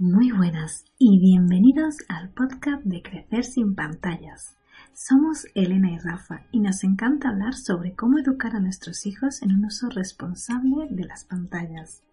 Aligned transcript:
Muy 0.00 0.30
buenas 0.30 0.84
y 0.96 1.18
bienvenidos 1.18 1.96
al 2.08 2.30
podcast 2.30 2.84
de 2.84 3.02
Crecer 3.02 3.42
sin 3.42 3.74
pantallas. 3.74 4.56
Somos 4.94 5.44
Elena 5.56 5.90
y 5.90 5.98
Rafa 5.98 6.46
y 6.52 6.60
nos 6.60 6.84
encanta 6.84 7.30
hablar 7.30 7.54
sobre 7.54 7.96
cómo 7.96 8.20
educar 8.20 8.54
a 8.54 8.60
nuestros 8.60 9.06
hijos 9.06 9.42
en 9.42 9.56
un 9.56 9.64
uso 9.64 9.90
responsable 9.90 10.86
de 10.88 11.04
las 11.04 11.24
pantallas. 11.24 12.04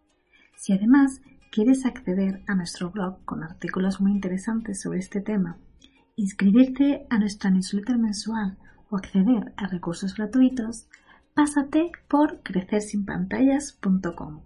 Si 0.58 0.74
además 0.74 1.22
quieres 1.52 1.86
acceder 1.86 2.42
a 2.48 2.56
nuestro 2.56 2.90
blog 2.90 3.24
con 3.24 3.44
artículos 3.44 4.02
muy 4.02 4.14
interesantes 4.14 4.82
sobre 4.82 4.98
este 4.98 5.22
tema, 5.22 5.60
inscribirte 6.16 7.06
a 7.12 7.20
nuestra 7.20 7.52
newsletter 7.52 8.00
mensual 8.00 8.58
o 8.90 8.98
acceder 8.98 9.54
a 9.58 9.68
recursos 9.68 10.16
gratuitos, 10.16 10.88
pásate 11.36 11.92
por 12.08 12.42
crecersinpantallas.com. 12.42 14.42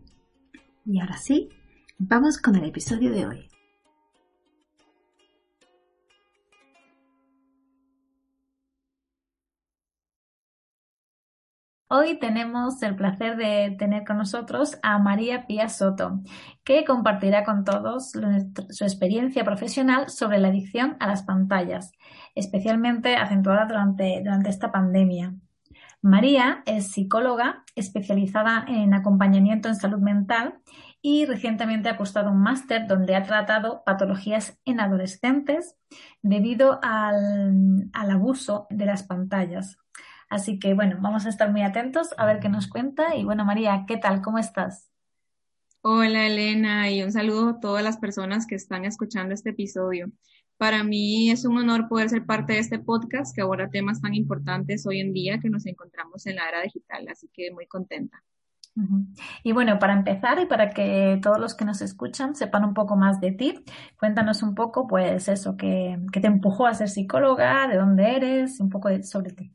Y 0.83 0.99
ahora 0.99 1.15
sí, 1.15 1.51
Vamos 2.01 2.37
con 2.41 2.55
el 2.55 2.63
episodio 2.63 3.11
de 3.11 3.27
hoy. 3.27 3.49
Hoy 11.89 12.17
tenemos 12.17 12.81
el 12.83 12.95
placer 12.95 13.35
de 13.35 13.75
tener 13.77 14.05
con 14.05 14.17
nosotros 14.17 14.79
a 14.81 14.97
María 14.97 15.45
Pía 15.45 15.67
Soto, 15.67 16.21
que 16.63 16.85
compartirá 16.85 17.43
con 17.43 17.65
todos 17.65 18.11
su 18.11 18.83
experiencia 18.85 19.43
profesional 19.43 20.09
sobre 20.09 20.37
la 20.37 20.47
adicción 20.47 20.95
a 21.01 21.07
las 21.07 21.23
pantallas, 21.23 21.91
especialmente 22.33 23.17
acentuada 23.17 23.65
durante, 23.65 24.21
durante 24.23 24.49
esta 24.49 24.71
pandemia. 24.71 25.35
María 26.01 26.63
es 26.65 26.93
psicóloga 26.93 27.65
especializada 27.75 28.63
en 28.69 28.93
acompañamiento 28.93 29.67
en 29.67 29.75
salud 29.75 29.99
mental 29.99 30.61
y 31.01 31.25
recientemente 31.25 31.89
ha 31.89 31.97
cursado 31.97 32.31
un 32.31 32.41
máster 32.41 32.87
donde 32.87 33.15
ha 33.15 33.23
tratado 33.23 33.83
patologías 33.85 34.57
en 34.65 34.79
adolescentes 34.79 35.75
debido 36.21 36.79
al, 36.83 37.89
abuso 37.93 38.67
de 38.69 38.85
las 38.85 39.03
pantallas. 39.03 39.77
Así 40.29 40.59
que 40.59 40.73
bueno, 40.73 40.97
vamos 41.01 41.25
a 41.25 41.29
estar 41.29 41.51
muy 41.51 41.61
atentos 41.61 42.09
a 42.17 42.25
ver 42.25 42.39
qué 42.39 42.49
nos 42.49 42.67
cuenta. 42.67 43.15
Y 43.15 43.23
bueno, 43.23 43.45
María, 43.45 43.85
¿qué 43.87 43.97
tal? 43.97 44.21
¿Cómo 44.21 44.37
estás? 44.37 44.89
Hola 45.81 46.27
Elena 46.27 46.91
y 46.91 47.01
un 47.03 47.11
saludo 47.11 47.49
a 47.49 47.59
todas 47.61 47.83
las 47.83 47.97
personas 47.97 48.45
que 48.45 48.55
están 48.55 48.83
escuchando 48.83 49.33
este 49.33 49.51
episodio. 49.51 50.11
Para 50.57 50.83
mí 50.83 51.31
es 51.31 51.45
un 51.45 51.57
honor 51.57 51.87
poder 51.87 52.09
ser 52.09 52.25
parte 52.25 52.53
de 52.53 52.59
este 52.59 52.79
podcast 52.79 53.33
que 53.33 53.41
aborda 53.41 53.69
temas 53.69 54.01
tan 54.01 54.13
importantes 54.13 54.85
hoy 54.85 54.99
en 54.99 55.13
día 55.13 55.39
que 55.39 55.49
nos 55.49 55.65
encontramos 55.65 56.25
en 56.25 56.35
la 56.35 56.49
era 56.49 56.61
digital, 56.61 57.07
así 57.07 57.29
que 57.33 57.49
muy 57.51 57.65
contenta. 57.65 58.21
Y 59.43 59.51
bueno, 59.51 59.79
para 59.79 59.93
empezar 59.93 60.39
y 60.39 60.45
para 60.45 60.69
que 60.71 61.19
todos 61.21 61.39
los 61.39 61.55
que 61.55 61.65
nos 61.65 61.81
escuchan 61.81 62.35
sepan 62.35 62.63
un 62.63 62.73
poco 62.73 62.95
más 62.95 63.19
de 63.19 63.31
ti, 63.31 63.63
cuéntanos 63.97 64.43
un 64.43 64.55
poco, 64.55 64.87
pues 64.87 65.27
eso, 65.27 65.57
que, 65.57 65.97
te 66.11 66.27
empujó 66.27 66.65
a 66.65 66.73
ser 66.73 66.89
psicóloga, 66.89 67.67
de 67.67 67.77
dónde 67.77 68.15
eres, 68.15 68.59
un 68.59 68.69
poco 68.69 68.89
sobre 69.03 69.31
ti. 69.31 69.51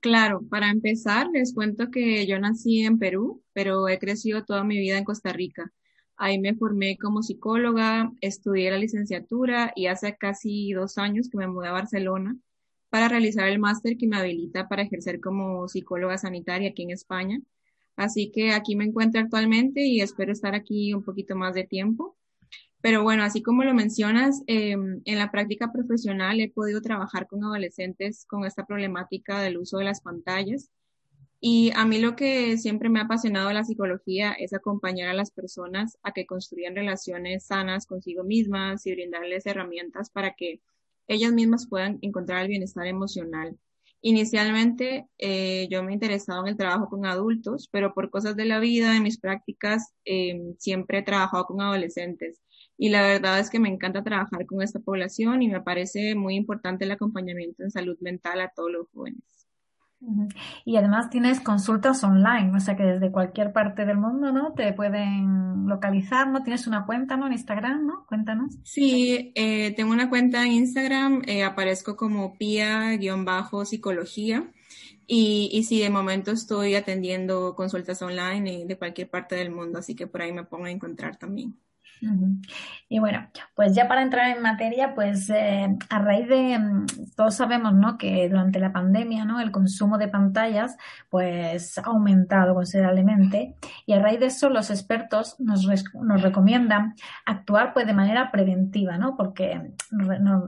Claro, 0.00 0.42
para 0.48 0.70
empezar 0.70 1.28
les 1.32 1.52
cuento 1.54 1.90
que 1.90 2.26
yo 2.26 2.38
nací 2.38 2.82
en 2.82 2.98
Perú, 2.98 3.42
pero 3.52 3.88
he 3.88 3.98
crecido 3.98 4.44
toda 4.44 4.62
mi 4.62 4.78
vida 4.78 4.98
en 4.98 5.04
Costa 5.04 5.32
Rica. 5.32 5.72
Ahí 6.16 6.38
me 6.38 6.54
formé 6.54 6.96
como 6.96 7.22
psicóloga, 7.22 8.12
estudié 8.20 8.70
la 8.70 8.78
licenciatura 8.78 9.72
y 9.74 9.86
hace 9.86 10.16
casi 10.16 10.72
dos 10.72 10.96
años 10.98 11.28
que 11.28 11.38
me 11.38 11.48
mudé 11.48 11.68
a 11.68 11.72
Barcelona 11.72 12.36
para 12.88 13.08
realizar 13.08 13.48
el 13.48 13.58
máster 13.58 13.96
que 13.98 14.06
me 14.06 14.16
habilita 14.16 14.68
para 14.68 14.82
ejercer 14.82 15.20
como 15.20 15.68
psicóloga 15.68 16.16
sanitaria 16.18 16.70
aquí 16.70 16.84
en 16.84 16.90
España. 16.90 17.40
Así 17.96 18.30
que 18.30 18.52
aquí 18.52 18.76
me 18.76 18.84
encuentro 18.84 19.20
actualmente 19.20 19.84
y 19.86 20.00
espero 20.00 20.32
estar 20.32 20.54
aquí 20.54 20.94
un 20.94 21.02
poquito 21.02 21.34
más 21.36 21.54
de 21.54 21.64
tiempo. 21.64 22.16
Pero 22.82 23.02
bueno, 23.02 23.24
así 23.24 23.42
como 23.42 23.64
lo 23.64 23.74
mencionas, 23.74 24.42
em, 24.46 25.00
en 25.04 25.18
la 25.18 25.30
práctica 25.30 25.72
profesional 25.72 26.40
he 26.40 26.50
podido 26.50 26.80
trabajar 26.82 27.26
con 27.26 27.42
adolescentes 27.42 28.24
con 28.26 28.44
esta 28.44 28.66
problemática 28.66 29.40
del 29.40 29.58
uso 29.58 29.78
de 29.78 29.84
las 29.84 30.00
pantallas. 30.02 30.70
Y 31.40 31.72
a 31.74 31.84
mí 31.84 31.98
lo 31.98 32.16
que 32.16 32.56
siempre 32.58 32.88
me 32.88 33.00
ha 33.00 33.04
apasionado 33.04 33.48
de 33.48 33.54
la 33.54 33.64
psicología 33.64 34.32
es 34.32 34.52
acompañar 34.52 35.08
a 35.08 35.14
las 35.14 35.30
personas 35.30 35.98
a 36.02 36.12
que 36.12 36.26
construyan 36.26 36.76
relaciones 36.76 37.46
sanas 37.46 37.86
consigo 37.86 38.24
mismas 38.24 38.86
y 38.86 38.92
brindarles 38.92 39.46
herramientas 39.46 40.10
para 40.10 40.34
que 40.34 40.60
ellas 41.08 41.32
mismas 41.32 41.66
puedan 41.68 41.98
encontrar 42.02 42.42
el 42.42 42.48
bienestar 42.48 42.86
emocional. 42.86 43.58
Inicialmente 44.06 45.08
eh, 45.18 45.66
yo 45.68 45.82
me 45.82 45.92
interesaba 45.92 46.42
en 46.42 46.46
el 46.46 46.56
trabajo 46.56 46.88
con 46.88 47.06
adultos, 47.06 47.68
pero 47.72 47.92
por 47.92 48.08
cosas 48.08 48.36
de 48.36 48.44
la 48.44 48.60
vida, 48.60 48.96
en 48.96 49.02
mis 49.02 49.18
prácticas, 49.18 49.94
em, 50.04 50.54
siempre 50.58 50.98
he 50.98 51.02
trabajado 51.02 51.46
con 51.46 51.60
adolescentes. 51.60 52.40
Y 52.78 52.90
la 52.90 53.02
verdad 53.02 53.40
es 53.40 53.50
que 53.50 53.58
me 53.58 53.68
encanta 53.68 54.04
trabajar 54.04 54.46
con 54.46 54.62
esta 54.62 54.78
población 54.78 55.42
y 55.42 55.48
me 55.48 55.60
parece 55.60 56.14
muy 56.14 56.36
importante 56.36 56.84
el 56.84 56.92
acompañamiento 56.92 57.64
en 57.64 57.72
salud 57.72 57.96
mental 58.00 58.40
a 58.42 58.52
todos 58.54 58.70
los 58.70 58.86
jóvenes. 58.92 59.35
Y 60.64 60.76
además 60.76 61.10
tienes 61.10 61.40
consultas 61.40 62.04
online, 62.04 62.52
o 62.54 62.60
sea 62.60 62.76
que 62.76 62.84
desde 62.84 63.10
cualquier 63.10 63.52
parte 63.52 63.84
del 63.86 63.96
mundo, 63.96 64.30
¿no? 64.30 64.52
Te 64.52 64.72
pueden 64.72 65.66
localizar, 65.66 66.28
¿no? 66.28 66.42
Tienes 66.42 66.66
una 66.66 66.84
cuenta. 66.86 67.14
En 67.14 67.32
Instagram, 67.32 67.86
¿no? 67.86 68.04
Cuéntanos. 68.06 68.58
Sí, 68.62 69.32
eh, 69.34 69.72
tengo 69.74 69.92
una 69.92 70.10
cuenta 70.10 70.44
en 70.44 70.52
Instagram, 70.52 71.22
eh, 71.26 71.44
aparezco 71.44 71.96
como 71.96 72.36
pia-psicología. 72.36 74.52
Y, 75.06 75.48
y 75.52 75.62
sí, 75.64 75.80
de 75.80 75.90
momento 75.90 76.32
estoy 76.32 76.74
atendiendo 76.74 77.54
consultas 77.54 78.02
online 78.02 78.66
de 78.66 78.76
cualquier 78.76 79.08
parte 79.08 79.36
del 79.36 79.50
mundo, 79.50 79.78
así 79.78 79.94
que 79.94 80.06
por 80.06 80.20
ahí 80.22 80.32
me 80.32 80.44
pongo 80.44 80.66
a 80.66 80.70
encontrar 80.70 81.16
también. 81.16 81.56
Y 82.88 82.98
bueno, 82.98 83.26
pues 83.54 83.74
ya 83.74 83.88
para 83.88 84.02
entrar 84.02 84.36
en 84.36 84.42
materia, 84.42 84.94
pues 84.94 85.28
eh, 85.30 85.76
a 85.88 85.98
raíz 85.98 86.28
de, 86.28 86.58
mm, 86.58 86.86
todos 87.16 87.34
sabemos, 87.34 87.74
¿no? 87.74 87.98
Que 87.98 88.28
durante 88.28 88.60
la 88.60 88.72
pandemia, 88.72 89.24
¿no? 89.24 89.40
El 89.40 89.50
consumo 89.50 89.98
de 89.98 90.08
pantallas, 90.08 90.76
pues 91.10 91.78
ha 91.78 91.82
aumentado 91.82 92.54
considerablemente 92.54 93.56
y 93.86 93.92
a 93.92 94.00
raíz 94.00 94.20
de 94.20 94.26
eso 94.26 94.50
los 94.50 94.70
expertos 94.70 95.36
nos, 95.40 95.66
nos 95.94 96.22
recomiendan 96.22 96.94
actuar 97.24 97.72
pues 97.72 97.86
de 97.86 97.94
manera 97.94 98.30
preventiva, 98.30 98.98
¿no? 98.98 99.16
Porque 99.16 99.72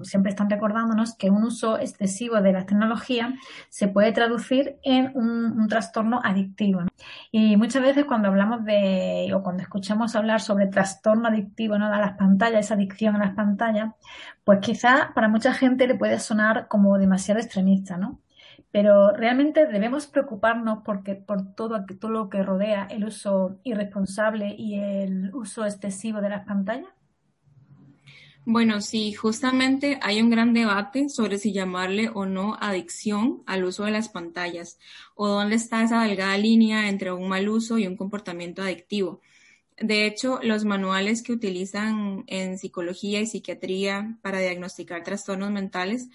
siempre 0.02 0.30
están 0.30 0.50
recordándonos 0.50 1.16
que 1.16 1.30
un 1.30 1.44
uso 1.44 1.78
excesivo 1.78 2.40
de 2.40 2.52
la 2.52 2.66
tecnología 2.66 3.34
se 3.68 3.88
puede 3.88 4.12
traducir 4.12 4.76
en 4.84 5.10
un 5.14 5.66
trastorno 5.68 6.20
adictivo. 6.22 6.82
Y 7.30 7.56
muchas 7.56 7.82
veces 7.82 8.04
cuando 8.04 8.28
hablamos 8.28 8.64
de, 8.64 9.30
o 9.34 9.42
cuando 9.42 9.62
escuchamos 9.62 10.16
hablar 10.16 10.40
sobre 10.40 10.66
trastorno 10.66 11.28
adictivo, 11.28 11.37
adictivo, 11.38 11.78
¿no? 11.78 11.86
A 11.86 12.00
las 12.00 12.16
pantallas, 12.16 12.66
esa 12.66 12.74
adicción 12.74 13.16
a 13.16 13.18
las 13.26 13.34
pantallas, 13.34 13.94
pues 14.44 14.58
quizá 14.60 15.12
para 15.14 15.28
mucha 15.28 15.52
gente 15.52 15.86
le 15.86 15.94
puede 15.94 16.18
sonar 16.18 16.68
como 16.68 16.98
demasiado 16.98 17.40
extremista, 17.40 17.96
¿no? 17.96 18.20
Pero 18.70 19.12
realmente 19.12 19.66
debemos 19.66 20.06
preocuparnos 20.06 20.80
porque 20.84 21.14
por 21.14 21.54
todo, 21.54 21.84
todo 21.98 22.10
lo 22.10 22.28
que 22.28 22.42
rodea 22.42 22.86
el 22.90 23.04
uso 23.04 23.58
irresponsable 23.62 24.54
y 24.56 24.74
el 24.74 25.34
uso 25.34 25.64
excesivo 25.64 26.20
de 26.20 26.28
las 26.28 26.44
pantallas. 26.44 26.88
Bueno, 28.50 28.80
sí, 28.80 29.12
justamente 29.12 29.98
hay 30.00 30.22
un 30.22 30.30
gran 30.30 30.54
debate 30.54 31.10
sobre 31.10 31.36
si 31.36 31.52
llamarle 31.52 32.08
o 32.08 32.24
no 32.24 32.56
adicción 32.58 33.42
al 33.44 33.64
uso 33.64 33.84
de 33.84 33.90
las 33.90 34.08
pantallas 34.08 34.78
o 35.14 35.28
dónde 35.28 35.56
está 35.56 35.82
esa 35.82 36.02
delgada 36.02 36.38
línea 36.38 36.88
entre 36.88 37.12
un 37.12 37.28
mal 37.28 37.46
uso 37.50 37.76
y 37.76 37.86
un 37.86 37.94
comportamiento 37.94 38.62
adictivo. 38.62 39.20
De 39.80 40.06
hecho, 40.06 40.40
los 40.42 40.64
manuales 40.64 41.22
que 41.22 41.32
utilizan 41.32 42.24
en 42.26 42.58
psicología 42.58 43.20
y 43.20 43.26
psiquiatría 43.26 44.18
para 44.22 44.40
diagnosticar 44.40 45.04
trastornos 45.04 45.50
mentales 45.50 46.08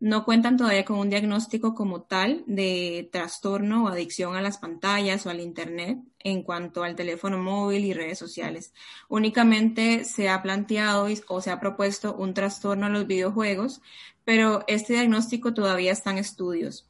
no 0.00 0.24
cuentan 0.24 0.56
todavía 0.56 0.86
con 0.86 0.98
un 0.98 1.10
diagnóstico 1.10 1.74
como 1.74 2.02
tal 2.02 2.42
de 2.46 3.10
trastorno 3.12 3.84
o 3.84 3.88
adicción 3.88 4.34
a 4.34 4.40
las 4.40 4.56
pantallas 4.56 5.26
o 5.26 5.30
al 5.30 5.40
Internet 5.40 5.98
en 6.20 6.42
cuanto 6.42 6.82
al 6.84 6.96
teléfono 6.96 7.36
móvil 7.38 7.84
y 7.84 7.92
redes 7.92 8.18
sociales. 8.18 8.72
Únicamente 9.08 10.04
se 10.04 10.30
ha 10.30 10.42
planteado 10.42 11.06
o 11.28 11.40
se 11.42 11.50
ha 11.50 11.60
propuesto 11.60 12.14
un 12.14 12.32
trastorno 12.32 12.86
a 12.86 12.90
los 12.90 13.06
videojuegos, 13.06 13.82
pero 14.24 14.64
este 14.68 14.94
diagnóstico 14.94 15.52
todavía 15.52 15.92
está 15.92 16.12
en 16.12 16.18
estudios. 16.18 16.89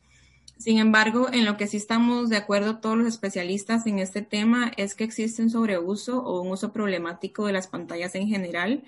Sin 0.61 0.79
embargo, 0.79 1.29
en 1.33 1.47
lo 1.47 1.57
que 1.57 1.67
sí 1.67 1.79
estamos 1.79 2.29
de 2.29 2.37
acuerdo 2.37 2.81
todos 2.81 2.99
los 2.99 3.07
especialistas 3.07 3.87
en 3.87 3.99
este 3.99 4.21
tema 4.21 4.71
es 4.77 4.95
que 4.95 5.05
existe 5.05 5.43
un 5.43 5.49
sobreuso 5.49 6.23
o 6.23 6.43
un 6.43 6.51
uso 6.53 6.71
problemático 6.71 7.47
de 7.47 7.55
las 7.55 7.67
pantallas 7.67 8.15
en 8.15 8.29
general. 8.29 8.85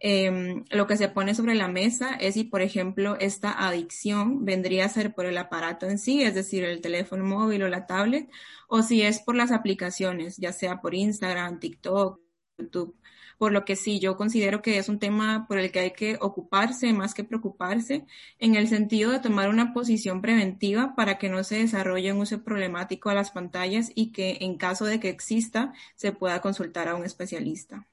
Em, 0.00 0.64
lo 0.70 0.88
que 0.88 0.96
se 0.96 1.08
pone 1.08 1.36
sobre 1.36 1.54
la 1.54 1.68
mesa 1.68 2.14
es 2.16 2.34
si, 2.34 2.42
por 2.42 2.62
ejemplo, 2.62 3.16
esta 3.20 3.52
adicción 3.52 4.44
vendría 4.44 4.86
a 4.86 4.88
ser 4.88 5.14
por 5.14 5.26
el 5.26 5.38
aparato 5.38 5.86
en 5.86 5.98
sí, 5.98 6.22
es 6.22 6.34
decir, 6.34 6.64
el 6.64 6.80
teléfono 6.80 7.24
móvil 7.24 7.62
o 7.62 7.68
la 7.68 7.86
tablet, 7.86 8.28
o 8.68 8.82
si 8.82 9.02
es 9.02 9.20
por 9.20 9.36
las 9.36 9.52
aplicaciones, 9.52 10.36
ya 10.38 10.52
sea 10.52 10.80
por 10.80 10.94
Instagram, 10.94 11.60
TikTok, 11.60 12.20
YouTube 12.58 12.96
por 13.38 13.52
lo 13.52 13.64
que 13.64 13.76
sí, 13.76 14.00
yo 14.00 14.16
considero 14.16 14.62
que 14.62 14.78
es 14.78 14.88
un 14.88 14.98
tema 14.98 15.46
por 15.48 15.58
el 15.58 15.72
que 15.72 15.80
hay 15.80 15.90
que 15.92 16.18
ocuparse 16.20 16.92
más 16.92 17.14
que 17.14 17.24
preocuparse, 17.24 18.06
en 18.38 18.54
el 18.54 18.68
sentido 18.68 19.10
de 19.10 19.20
tomar 19.20 19.48
una 19.48 19.72
posición 19.72 20.20
preventiva 20.20 20.94
para 20.96 21.18
que 21.18 21.28
no 21.28 21.44
se 21.44 21.56
desarrolle 21.56 22.12
un 22.12 22.20
uso 22.20 22.42
problemático 22.42 23.10
a 23.10 23.14
las 23.14 23.30
pantallas 23.30 23.90
y 23.94 24.12
que 24.12 24.38
en 24.40 24.56
caso 24.56 24.84
de 24.84 25.00
que 25.00 25.08
exista 25.08 25.72
se 25.96 26.12
pueda 26.12 26.40
consultar 26.40 26.88
a 26.88 26.94
un 26.94 27.04
especialista. 27.04 27.86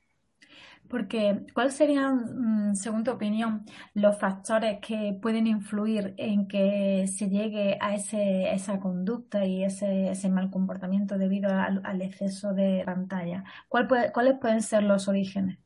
Porque, 0.92 1.46
¿cuáles 1.54 1.76
serían, 1.76 2.72
mm, 2.72 2.76
según 2.76 3.04
tu 3.06 3.12
opinión, 3.12 3.66
los 3.94 4.20
factores 4.20 4.80
que 4.82 5.18
pueden 5.22 5.48
influir 5.48 6.14
en 6.18 6.48
que 6.48 7.08
se 7.08 7.30
llegue 7.30 7.78
a, 7.80 7.96
ese, 7.96 8.54
esa 8.54 8.80
conducta 8.80 9.46
y 9.46 9.64
ese, 9.64 10.10
ese 10.12 10.30
mal 10.30 10.52
comportamiento 10.52 11.18
debido 11.18 11.50
al, 11.52 11.82
al 11.86 12.02
exceso 12.02 12.54
de 12.54 12.84
pantalla? 12.86 13.44
¿Cuál 13.70 13.88
¿Cuáles 14.14 14.40
pueden 14.40 14.62
ser 14.62 14.84
los 14.84 15.08
orígenes? 15.08 15.60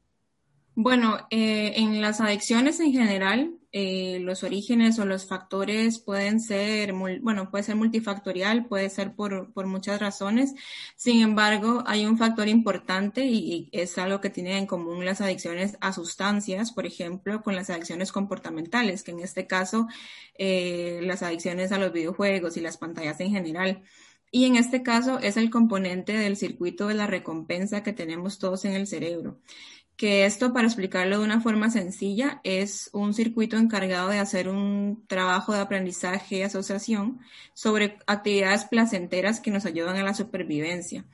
Bueno, 0.77 1.25
eh, 1.29 1.73
en 1.77 2.01
las 2.01 2.19
adicciones 2.19 2.81
en 2.81 2.91
general, 2.91 3.57
eh, 3.71 4.19
los 4.19 4.43
orígenes 4.43 4.99
o 4.99 5.05
los 5.05 5.25
factores 5.25 5.99
pueden 5.99 6.41
ser, 6.41 6.91
bueno, 6.93 7.49
puede 7.49 7.63
ser 7.63 7.77
multifactorial, 7.77 8.65
puede 8.65 8.89
ser 8.89 9.15
por, 9.15 9.53
por 9.53 9.67
muchas 9.67 10.01
razones. 10.01 10.53
Sin 10.97 11.21
embargo, 11.21 11.81
hay 11.87 12.05
un 12.05 12.17
factor 12.17 12.49
importante 12.49 13.25
y, 13.25 13.69
es 13.71 13.97
algo 13.97 14.19
que 14.19 14.29
tienen 14.29 14.57
en 14.57 14.67
común 14.67 15.05
las 15.05 15.21
adicciones 15.21 15.77
a 15.79 15.93
sustancias, 15.93 16.73
por 16.73 16.85
ejemplo, 16.85 17.41
con 17.41 17.55
las 17.55 17.69
adicciones 17.69 18.11
comportamentales, 18.11 19.03
que 19.03 19.11
en 19.11 19.21
este 19.21 19.47
caso, 19.47 19.87
eh, 20.37 20.99
las 21.03 21.23
adicciones 21.23 21.71
a 21.71 21.77
los 21.77 21.93
videojuegos 21.93 22.57
y 22.57 22.61
las 22.61 22.77
pantallas 22.77 23.21
en 23.21 23.31
general. 23.31 23.83
Y 24.29 24.45
en 24.45 24.57
este 24.57 24.83
caso 24.83 25.19
es 25.19 25.37
el 25.37 25.49
componente 25.49 26.13
del 26.17 26.35
circuito 26.35 26.87
de 26.87 26.95
la 26.95 27.07
recompensa 27.07 27.83
que 27.83 27.93
tenemos 27.93 28.39
todos 28.39 28.65
en 28.65 28.73
el 28.73 28.87
cerebro 28.87 29.39
que 29.97 30.25
esto, 30.25 30.53
para 30.53 30.67
explicarlo 30.67 31.19
de 31.19 31.25
una 31.25 31.41
forma 31.41 31.69
sencilla, 31.69 32.41
es 32.43 32.89
un 32.93 33.13
circuito 33.13 33.57
encargado 33.57 34.09
de 34.09 34.19
hacer 34.19 34.49
un 34.49 35.03
trabajo 35.07 35.53
de 35.53 35.59
aprendizaje 35.59 36.37
y 36.37 36.41
asociación 36.41 37.19
sobre 37.53 37.97
actividades 38.07 38.65
placenteras 38.65 39.39
que 39.39 39.51
nos 39.51 39.65
ayudan 39.65 39.97
a 39.97 40.03
la 40.03 40.13
supervivencia. 40.13 41.05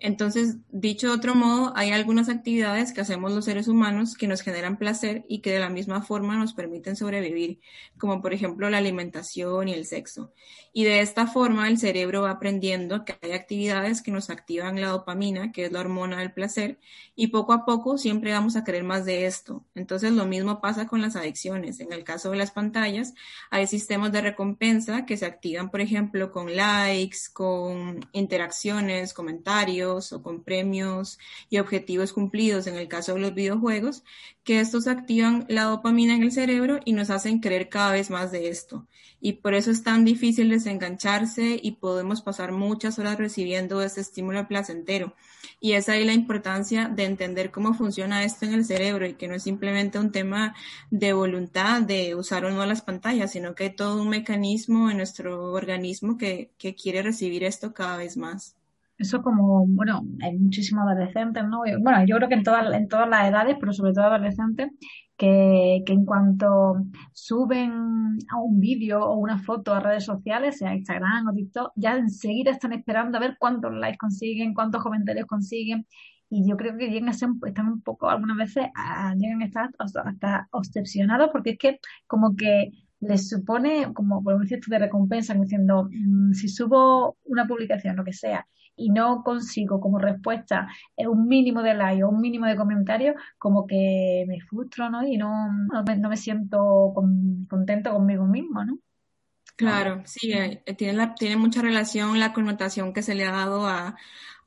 Entonces, 0.00 0.58
dicho 0.70 1.08
de 1.08 1.14
otro 1.14 1.34
modo, 1.34 1.72
hay 1.76 1.90
algunas 1.90 2.28
actividades 2.28 2.92
que 2.92 3.00
hacemos 3.00 3.32
los 3.32 3.44
seres 3.44 3.66
humanos 3.66 4.14
que 4.14 4.28
nos 4.28 4.42
generan 4.42 4.78
placer 4.78 5.24
y 5.28 5.40
que 5.40 5.52
de 5.52 5.58
la 5.58 5.70
misma 5.70 6.02
forma 6.02 6.36
nos 6.36 6.54
permiten 6.54 6.94
sobrevivir, 6.94 7.60
como 7.98 8.22
por 8.22 8.32
ejemplo 8.32 8.70
la 8.70 8.78
alimentación 8.78 9.68
y 9.68 9.72
el 9.72 9.86
sexo. 9.86 10.32
Y 10.72 10.84
de 10.84 11.00
esta 11.00 11.26
forma 11.26 11.66
el 11.66 11.78
cerebro 11.78 12.22
va 12.22 12.30
aprendiendo 12.30 13.04
que 13.04 13.16
hay 13.22 13.32
actividades 13.32 14.00
que 14.00 14.12
nos 14.12 14.30
activan 14.30 14.80
la 14.80 14.88
dopamina, 14.88 15.50
que 15.50 15.64
es 15.64 15.72
la 15.72 15.80
hormona 15.80 16.18
del 16.18 16.32
placer, 16.32 16.78
y 17.16 17.28
poco 17.28 17.52
a 17.52 17.64
poco 17.64 17.98
siempre 17.98 18.32
vamos 18.32 18.54
a 18.54 18.62
querer 18.62 18.84
más 18.84 19.04
de 19.04 19.26
esto. 19.26 19.64
Entonces, 19.74 20.12
lo 20.12 20.26
mismo 20.26 20.60
pasa 20.60 20.86
con 20.86 21.02
las 21.02 21.16
adicciones. 21.16 21.80
En 21.80 21.92
el 21.92 22.04
caso 22.04 22.30
de 22.30 22.36
las 22.36 22.52
pantallas, 22.52 23.14
hay 23.50 23.66
sistemas 23.66 24.12
de 24.12 24.20
recompensa 24.20 25.06
que 25.06 25.16
se 25.16 25.26
activan, 25.26 25.70
por 25.70 25.80
ejemplo, 25.80 26.30
con 26.30 26.54
likes, 26.54 27.18
con 27.32 28.00
interacciones, 28.12 29.12
comentarios, 29.12 29.87
o 29.88 30.22
con 30.22 30.42
premios 30.42 31.18
y 31.50 31.58
objetivos 31.58 32.12
cumplidos 32.12 32.66
en 32.66 32.76
el 32.76 32.88
caso 32.88 33.14
de 33.14 33.20
los 33.20 33.34
videojuegos, 33.34 34.04
que 34.44 34.60
estos 34.60 34.86
activan 34.86 35.46
la 35.48 35.64
dopamina 35.64 36.14
en 36.14 36.22
el 36.22 36.32
cerebro 36.32 36.80
y 36.84 36.92
nos 36.92 37.10
hacen 37.10 37.40
creer 37.40 37.68
cada 37.68 37.92
vez 37.92 38.10
más 38.10 38.32
de 38.32 38.48
esto. 38.48 38.86
Y 39.20 39.34
por 39.34 39.54
eso 39.54 39.70
es 39.70 39.82
tan 39.82 40.04
difícil 40.04 40.48
desengancharse 40.48 41.58
y 41.60 41.72
podemos 41.72 42.22
pasar 42.22 42.52
muchas 42.52 42.98
horas 42.98 43.18
recibiendo 43.18 43.82
ese 43.82 44.00
estímulo 44.00 44.46
placentero. 44.46 45.14
Y 45.60 45.72
es 45.72 45.88
ahí 45.88 46.04
la 46.04 46.12
importancia 46.12 46.88
de 46.88 47.04
entender 47.04 47.50
cómo 47.50 47.74
funciona 47.74 48.22
esto 48.24 48.46
en 48.46 48.54
el 48.54 48.64
cerebro 48.64 49.06
y 49.06 49.14
que 49.14 49.26
no 49.26 49.34
es 49.34 49.42
simplemente 49.42 49.98
un 49.98 50.12
tema 50.12 50.54
de 50.90 51.12
voluntad 51.12 51.82
de 51.82 52.14
usar 52.14 52.44
o 52.44 52.50
no 52.50 52.64
las 52.64 52.82
pantallas, 52.82 53.32
sino 53.32 53.54
que 53.54 53.64
hay 53.64 53.76
todo 53.76 54.00
un 54.00 54.08
mecanismo 54.08 54.88
en 54.90 54.98
nuestro 54.98 55.52
organismo 55.52 56.16
que 56.16 56.52
quiere 56.80 57.02
recibir 57.02 57.42
esto 57.42 57.74
cada 57.74 57.96
vez 57.96 58.16
más. 58.16 58.57
Eso 58.98 59.22
como, 59.22 59.64
bueno, 59.68 60.02
hay 60.20 60.36
muchísimos 60.36 60.84
adolescentes, 60.84 61.44
¿no? 61.44 61.60
Bueno, 61.80 62.04
yo 62.04 62.16
creo 62.16 62.28
que 62.28 62.34
en 62.34 62.42
todas, 62.42 62.74
en 62.74 62.88
todas 62.88 63.08
las 63.08 63.28
edades, 63.28 63.56
pero 63.60 63.72
sobre 63.72 63.92
todo 63.92 64.06
adolescentes, 64.06 64.72
que, 65.16 65.82
que 65.86 65.92
en 65.92 66.04
cuanto 66.04 66.74
suben 67.12 67.72
a 68.28 68.40
un 68.40 68.58
vídeo 68.58 69.00
o 69.00 69.16
una 69.16 69.38
foto 69.38 69.72
a 69.72 69.80
redes 69.80 70.04
sociales, 70.04 70.58
sea 70.58 70.74
Instagram 70.74 71.28
o 71.28 71.32
TikTok, 71.32 71.72
ya 71.76 71.96
enseguida 71.96 72.50
están 72.50 72.72
esperando 72.72 73.18
a 73.18 73.20
ver 73.20 73.36
cuántos 73.38 73.72
likes 73.72 73.98
consiguen, 73.98 74.52
cuántos 74.52 74.82
comentarios 74.82 75.26
consiguen. 75.26 75.86
Y 76.30 76.48
yo 76.48 76.56
creo 76.56 76.76
que 76.76 76.88
llegan 76.88 77.08
a 77.08 77.12
ser, 77.12 77.30
están 77.46 77.68
un 77.68 77.80
poco, 77.82 78.10
algunas 78.10 78.36
veces, 78.36 78.66
a, 78.74 79.14
llegan 79.14 79.42
a 79.42 79.46
estar 79.46 79.70
hasta 79.78 80.48
obsesionados 80.50 81.30
porque 81.32 81.50
es 81.50 81.58
que 81.58 81.78
como 82.06 82.36
que 82.36 82.72
les 83.00 83.28
supone 83.28 83.92
como 83.94 84.22
por 84.22 84.34
un 84.34 84.46
cierto 84.46 84.66
de 84.70 84.78
recompensa, 84.78 85.34
diciendo, 85.34 85.88
mm, 85.90 86.32
si 86.32 86.48
subo 86.48 87.16
una 87.24 87.46
publicación, 87.46 87.96
lo 87.96 88.04
que 88.04 88.12
sea, 88.12 88.46
y 88.78 88.90
no 88.90 89.22
consigo 89.22 89.80
como 89.80 89.98
respuesta 89.98 90.68
un 90.96 91.26
mínimo 91.26 91.62
de 91.62 91.74
like 91.74 92.04
o 92.04 92.08
un 92.08 92.20
mínimo 92.20 92.46
de 92.46 92.56
comentarios, 92.56 93.16
como 93.36 93.66
que 93.66 94.24
me 94.26 94.40
frustro, 94.40 94.88
¿no? 94.88 95.06
Y 95.06 95.16
no, 95.16 95.32
no, 95.72 96.08
me, 96.08 96.16
siento 96.16 96.94
contento 96.94 97.92
conmigo 97.92 98.24
mismo, 98.24 98.64
¿no? 98.64 98.78
Claro, 99.56 100.02
sí, 100.04 100.32
eh, 100.32 100.62
tiene, 100.76 100.92
la, 100.92 101.14
tiene 101.14 101.36
mucha 101.36 101.60
relación 101.60 102.20
la 102.20 102.32
connotación 102.32 102.92
que 102.92 103.02
se 103.02 103.16
le 103.16 103.24
ha 103.24 103.32
dado 103.32 103.66
a, 103.66 103.96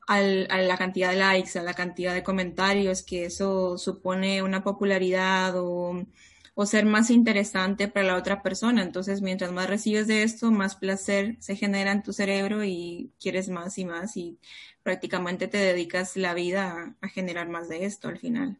a 0.06 0.20
la 0.20 0.76
cantidad 0.78 1.10
de 1.10 1.18
likes, 1.18 1.58
a 1.58 1.62
la 1.62 1.74
cantidad 1.74 2.14
de 2.14 2.22
comentarios, 2.22 3.02
que 3.02 3.26
eso 3.26 3.76
supone 3.76 4.42
una 4.42 4.64
popularidad 4.64 5.54
o 5.56 6.06
o 6.54 6.66
ser 6.66 6.84
más 6.84 7.10
interesante 7.10 7.88
para 7.88 8.06
la 8.06 8.16
otra 8.16 8.42
persona. 8.42 8.82
Entonces, 8.82 9.22
mientras 9.22 9.52
más 9.52 9.68
recibes 9.68 10.06
de 10.06 10.22
esto, 10.22 10.50
más 10.50 10.76
placer 10.76 11.36
se 11.38 11.56
genera 11.56 11.92
en 11.92 12.02
tu 12.02 12.12
cerebro 12.12 12.62
y 12.64 13.12
quieres 13.20 13.48
más 13.48 13.78
y 13.78 13.84
más 13.84 14.16
y 14.16 14.38
prácticamente 14.82 15.48
te 15.48 15.58
dedicas 15.58 16.16
la 16.16 16.34
vida 16.34 16.94
a, 17.00 17.08
generar 17.08 17.48
más 17.48 17.68
de 17.68 17.84
esto 17.84 18.08
al 18.08 18.18
final. 18.18 18.58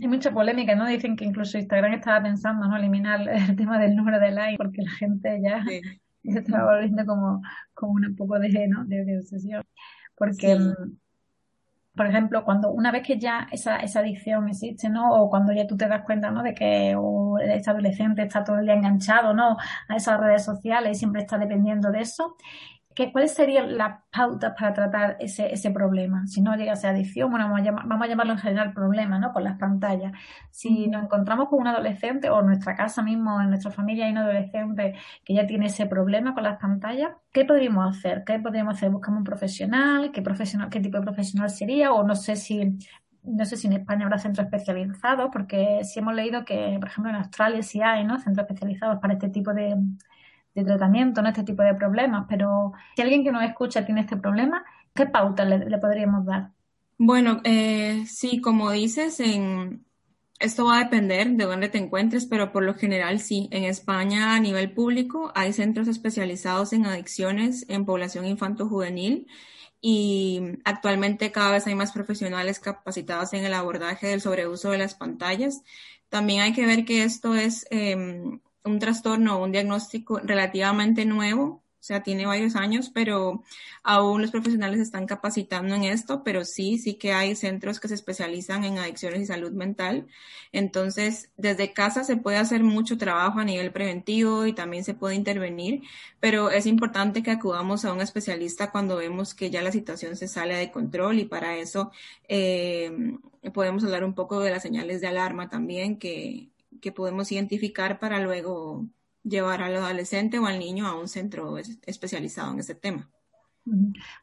Hay 0.00 0.08
mucha 0.08 0.30
polémica, 0.32 0.74
¿no? 0.74 0.86
Dicen 0.86 1.16
que 1.16 1.24
incluso 1.24 1.58
Instagram 1.58 1.94
estaba 1.94 2.22
pensando, 2.22 2.66
¿no? 2.66 2.76
Eliminar 2.76 3.28
el 3.28 3.56
tema 3.56 3.78
del 3.78 3.94
número 3.94 4.18
de 4.18 4.30
likes 4.30 4.56
porque 4.56 4.82
la 4.82 4.92
gente 4.92 5.40
ya 5.42 5.64
se 6.32 6.38
estaba 6.38 6.74
volviendo 6.74 7.04
como, 7.06 7.42
como 7.74 7.92
un 7.92 8.16
poco 8.16 8.38
de, 8.38 8.68
¿no? 8.68 8.84
de, 8.84 9.18
obsesión. 9.18 9.62
Porque 10.16 10.56
mm, 10.56 10.96
por 11.96 12.06
ejemplo, 12.06 12.44
cuando 12.44 12.70
una 12.70 12.92
vez 12.92 13.02
que 13.06 13.18
ya 13.18 13.48
esa, 13.50 13.78
esa 13.78 14.00
adicción 14.00 14.48
existe, 14.48 14.88
¿no? 14.88 15.14
O 15.14 15.30
cuando 15.30 15.52
ya 15.52 15.66
tú 15.66 15.76
te 15.76 15.88
das 15.88 16.02
cuenta, 16.04 16.30
¿no? 16.30 16.42
De 16.42 16.54
que 16.54 16.96
ese 17.42 17.70
adolescente 17.70 18.22
está 18.22 18.44
todo 18.44 18.58
el 18.58 18.66
día 18.66 18.74
enganchado, 18.74 19.34
¿no? 19.34 19.56
A 19.88 19.96
esas 19.96 20.20
redes 20.20 20.44
sociales 20.44 20.92
y 20.92 20.98
siempre 21.00 21.22
está 21.22 21.38
dependiendo 21.38 21.90
de 21.90 22.00
eso, 22.00 22.36
¿cuáles 23.12 23.34
serían 23.34 23.76
las 23.76 24.00
pautas 24.10 24.54
para 24.58 24.72
tratar 24.72 25.16
ese, 25.20 25.52
ese 25.52 25.70
problema? 25.70 26.26
Si 26.26 26.40
no 26.40 26.56
llega 26.56 26.72
a 26.72 26.76
ser 26.76 26.90
adicción, 26.90 27.30
bueno, 27.30 27.48
vamos 27.50 27.66
a, 27.66 27.70
vamos 27.70 28.02
a 28.02 28.08
llamarlo 28.08 28.32
en 28.32 28.38
general 28.38 28.72
problema, 28.72 29.18
¿no? 29.18 29.32
Con 29.32 29.44
las 29.44 29.58
pantallas. 29.58 30.12
Si 30.50 30.88
nos 30.88 31.04
encontramos 31.04 31.48
con 31.48 31.60
un 31.60 31.66
adolescente 31.66 32.30
o 32.30 32.40
en 32.40 32.46
nuestra 32.46 32.74
casa 32.74 33.02
mismo, 33.02 33.40
en 33.40 33.50
nuestra 33.50 33.70
familia 33.70 34.06
hay 34.06 34.12
un 34.12 34.18
adolescente 34.18 34.94
que 35.24 35.34
ya 35.34 35.46
tiene 35.46 35.66
ese 35.66 35.86
problema 35.86 36.34
con 36.34 36.42
las 36.44 36.58
pantallas, 36.58 37.10
¿qué 37.32 37.44
podríamos 37.44 37.96
hacer? 37.96 38.24
¿Qué 38.24 38.38
podríamos 38.38 38.76
hacer? 38.76 38.90
¿Buscamos 38.90 39.18
un 39.18 39.24
profesional? 39.24 40.10
¿Qué 40.12 40.22
profesional, 40.22 40.70
qué 40.70 40.80
tipo 40.80 40.98
de 40.98 41.04
profesional 41.04 41.50
sería? 41.50 41.92
O 41.92 42.02
no 42.02 42.14
sé 42.14 42.36
si 42.36 42.78
no 43.26 43.44
sé 43.44 43.56
si 43.56 43.66
en 43.66 43.72
España 43.74 44.04
habrá 44.04 44.18
centros 44.18 44.46
especializados, 44.46 45.30
porque 45.32 45.80
sí 45.84 45.98
hemos 45.98 46.14
leído 46.14 46.44
que, 46.44 46.76
por 46.78 46.88
ejemplo, 46.88 47.10
en 47.10 47.16
Australia 47.16 47.62
sí 47.62 47.82
hay 47.82 48.04
¿no? 48.04 48.20
centros 48.20 48.46
especializados 48.46 49.00
para 49.00 49.14
este 49.14 49.28
tipo 49.30 49.52
de, 49.52 49.76
de 50.56 50.64
tratamiento, 50.64 51.22
¿no? 51.22 51.28
Este 51.28 51.44
tipo 51.44 51.62
de 51.62 51.74
problemas. 51.74 52.26
Pero 52.28 52.72
si 52.96 53.02
alguien 53.02 53.22
que 53.22 53.32
nos 53.32 53.44
escucha 53.44 53.84
tiene 53.84 54.00
este 54.00 54.16
problema, 54.16 54.64
¿qué 54.94 55.06
pauta 55.06 55.44
le, 55.44 55.78
podríamos 55.78 56.24
dar? 56.24 56.50
Bueno, 56.98 57.40
eh, 57.44 58.04
sí, 58.06 58.40
como 58.40 58.70
dices, 58.70 59.20
en, 59.20 59.84
esto 60.38 60.64
va 60.64 60.78
a 60.78 60.84
depender 60.84 61.28
de 61.30 61.44
dónde 61.44 61.68
te 61.68 61.78
encuentres, 61.78 62.26
pero 62.26 62.52
por 62.52 62.62
lo 62.62 62.74
general 62.74 63.20
sí. 63.20 63.48
En 63.52 63.64
España, 63.64 64.34
a 64.34 64.40
nivel 64.40 64.72
público, 64.72 65.32
hay 65.34 65.52
centros 65.52 65.88
especializados 65.88 66.72
en 66.72 66.86
adicciones 66.86 67.66
en 67.68 67.84
población 67.84 68.26
infanto-juvenil 68.26 69.26
y 69.80 70.40
actualmente 70.64 71.32
cada 71.32 71.52
vez 71.52 71.66
hay 71.66 71.74
más 71.74 71.92
profesionales 71.92 72.60
capacitados 72.60 73.32
en 73.34 73.44
el 73.44 73.54
abordaje 73.54 74.08
del 74.08 74.20
sobreuso 74.20 74.70
de 74.70 74.78
las 74.78 74.94
pantallas. 74.94 75.62
También 76.08 76.40
hay 76.40 76.52
que 76.52 76.66
ver 76.66 76.84
que 76.84 77.02
esto 77.04 77.34
es 77.34 77.66
em, 77.70 78.40
un 78.66 78.78
trastorno 78.78 79.36
o 79.36 79.44
un 79.44 79.52
diagnóstico 79.52 80.18
relativamente 80.18 81.04
nuevo, 81.04 81.62
sea, 81.86 82.02
tiene 82.02 82.26
varios 82.26 82.56
años, 82.56 82.90
pero 82.92 83.44
aún 83.84 84.20
los 84.22 84.32
profesionales 84.32 84.80
están 84.80 85.06
capacitando 85.06 85.74
en 85.74 85.84
esto, 85.84 86.24
pero 86.24 86.44
sí, 86.44 86.78
sí 86.78 86.94
que 86.94 87.12
hay 87.12 87.36
centros 87.36 87.78
que 87.78 87.88
se 87.88 87.94
especializan 87.94 88.64
en 88.64 88.78
adicciones 88.78 89.20
y 89.22 89.26
salud 89.26 89.52
mental. 89.52 90.06
Entonces, 90.52 91.30
desde 91.36 91.72
casa 91.72 92.02
se 92.02 92.16
puede 92.16 92.38
hacer 92.38 92.64
mucho 92.64 92.98
trabajo 92.98 93.38
a 93.38 93.44
nivel 93.44 93.72
preventivo 93.72 94.46
y 94.46 94.52
también 94.52 94.84
se 94.84 94.94
puede 94.94 95.14
intervenir, 95.14 95.82
pero 96.18 96.50
es 96.50 96.66
importante 96.66 97.22
que 97.22 97.30
acudamos 97.30 97.84
a 97.84 97.92
un 97.92 98.00
especialista 98.00 98.72
cuando 98.72 98.96
vemos 98.96 99.34
que 99.34 99.50
ya 99.50 99.62
la 99.62 99.72
situación 99.72 100.16
se 100.16 100.28
sale 100.28 100.56
de 100.56 100.72
control 100.72 101.20
y 101.20 101.24
para 101.26 101.56
eso 101.56 101.92
eh, 102.28 102.90
podemos 103.54 103.84
hablar 103.84 104.04
un 104.04 104.14
poco 104.14 104.40
de 104.40 104.50
las 104.50 104.62
señales 104.62 105.00
de 105.00 105.06
alarma 105.06 105.48
también 105.48 105.98
que, 105.98 106.48
que 106.80 106.92
podemos 106.92 107.30
identificar 107.32 107.98
para 107.98 108.20
luego 108.20 108.86
llevar 109.22 109.62
al 109.62 109.76
adolescente 109.76 110.38
o 110.38 110.46
al 110.46 110.58
niño 110.58 110.86
a 110.86 110.98
un 110.98 111.08
centro 111.08 111.58
especializado 111.58 112.52
en 112.52 112.60
ese 112.60 112.74
tema. 112.74 113.10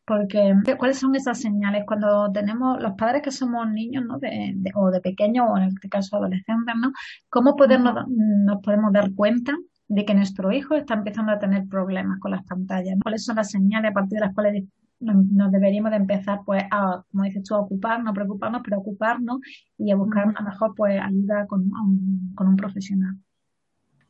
Porque, 0.05 0.53
¿cuáles 0.77 0.99
son 0.99 1.15
esas 1.15 1.41
señales 1.41 1.83
cuando 1.85 2.31
tenemos 2.31 2.81
los 2.81 2.93
padres 2.93 3.21
que 3.21 3.31
somos 3.31 3.69
niños, 3.69 4.05
¿no? 4.05 4.17
De, 4.17 4.55
o 4.73 4.89
de 4.89 5.01
pequeños, 5.01 5.47
o 5.49 5.57
en 5.57 5.63
este 5.63 5.89
caso 5.89 6.15
adolescentes, 6.15 6.75
¿no? 6.77 6.93
¿Cómo 7.29 7.55
podemos, 7.55 7.93
nos 8.07 8.61
podemos 8.61 8.93
dar 8.93 9.13
cuenta 9.13 9.53
de 9.89 10.05
que 10.05 10.13
nuestro 10.13 10.51
hijo 10.53 10.75
está 10.75 10.93
empezando 10.93 11.33
a 11.33 11.39
tener 11.39 11.67
problemas 11.67 12.19
con 12.19 12.31
las 12.31 12.45
pantallas? 12.45 12.97
¿Cuáles 13.01 13.25
son 13.25 13.35
las 13.35 13.51
señales 13.51 13.91
a 13.91 13.93
partir 13.93 14.19
de 14.19 14.25
las 14.25 14.33
cuales 14.33 14.63
nos 15.03 15.51
deberíamos 15.51 15.91
de 15.91 15.97
empezar, 15.97 16.41
pues, 16.45 16.63
a, 16.71 17.03
como 17.11 17.23
dices 17.23 17.43
tú, 17.43 17.55
a 17.55 17.59
ocuparnos, 17.59 18.13
preocuparnos, 18.13 18.61
preocuparnos 18.61 19.39
y 19.77 19.91
a 19.91 19.95
buscar 19.95 20.33
a 20.35 20.41
lo 20.41 20.49
mejor, 20.49 20.73
pues, 20.75 21.01
ayuda 21.01 21.45
con 21.47 21.71
un 21.71 22.55
profesional? 22.55 23.17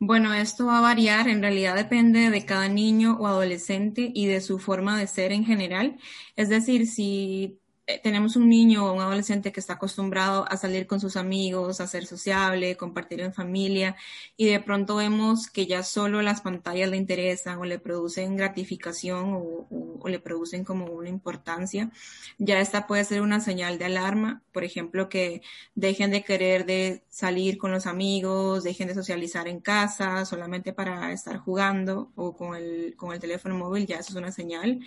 Bueno, 0.06 0.34
esto 0.34 0.66
va 0.66 0.80
a 0.80 0.82
variar, 0.82 1.30
en 1.30 1.42
realidad 1.42 1.76
depende 1.76 2.30
de 2.30 2.46
cada 2.46 2.68
niño 2.68 3.16
o 3.22 3.28
adolescente 3.28 4.12
y 4.14 4.26
de 4.26 4.42
su 4.42 4.60
forma 4.60 5.00
de 5.00 5.08
ser 5.08 5.32
en 5.32 5.46
general. 5.46 5.98
Es 6.36 6.50
decir, 6.50 6.88
si 6.88 7.62
tenemos 8.02 8.38
un 8.38 8.48
niño 8.48 8.86
o 8.86 8.94
un 8.94 9.02
adolescente 9.02 9.52
que 9.52 9.60
está 9.60 9.74
acostumbrado 9.74 10.46
a 10.50 10.56
salir 10.56 10.88
con 10.88 11.02
sus 11.02 11.18
amigos, 11.18 11.82
a 11.82 11.88
ser 11.88 12.06
sociable, 12.06 12.78
compartir 12.78 13.20
en 13.22 13.34
familia, 13.34 13.98
y 14.38 14.46
de 14.46 14.60
pronto 14.62 14.96
vemos 14.96 15.50
que 15.50 15.66
ya 15.68 15.84
solo 15.84 16.22
las 16.22 16.42
pantallas 16.42 16.90
le 16.90 16.98
interesan 16.98 17.60
o 17.60 17.66
le 17.66 17.80
producen 17.80 18.38
gratificación 18.38 19.34
o, 19.34 20.08
le 20.08 20.20
producen 20.20 20.64
como 20.64 20.86
una 20.86 21.10
importancia, 21.10 21.90
ya 22.38 22.60
esta 22.60 22.88
puede 22.88 23.06
ser 23.06 23.22
una 23.22 23.40
señal 23.40 23.78
de 23.78 23.86
alarma, 23.86 24.44
por 24.52 24.64
ejemplo, 24.64 25.10
que 25.10 25.42
dejen 25.76 26.12
de 26.12 26.24
querer 26.24 26.66
de 26.66 27.04
salir 27.10 27.58
con 27.58 27.72
los 27.72 27.86
amigos, 27.86 28.64
dejen 28.64 28.88
de 28.90 28.96
socializar 28.96 29.48
en 29.48 29.60
casa 29.62 30.26
solamente 30.26 30.74
para 30.74 31.12
estar 31.14 31.38
jugando 31.38 32.12
o 32.16 32.36
con 32.36 32.56
el, 32.56 32.96
con 32.98 33.14
el 33.14 33.20
teléfono 33.20 33.56
móvil, 33.56 33.86
ya 33.88 33.98
eso 33.98 34.12
es 34.12 34.16
una 34.16 34.32
señal. 34.32 34.82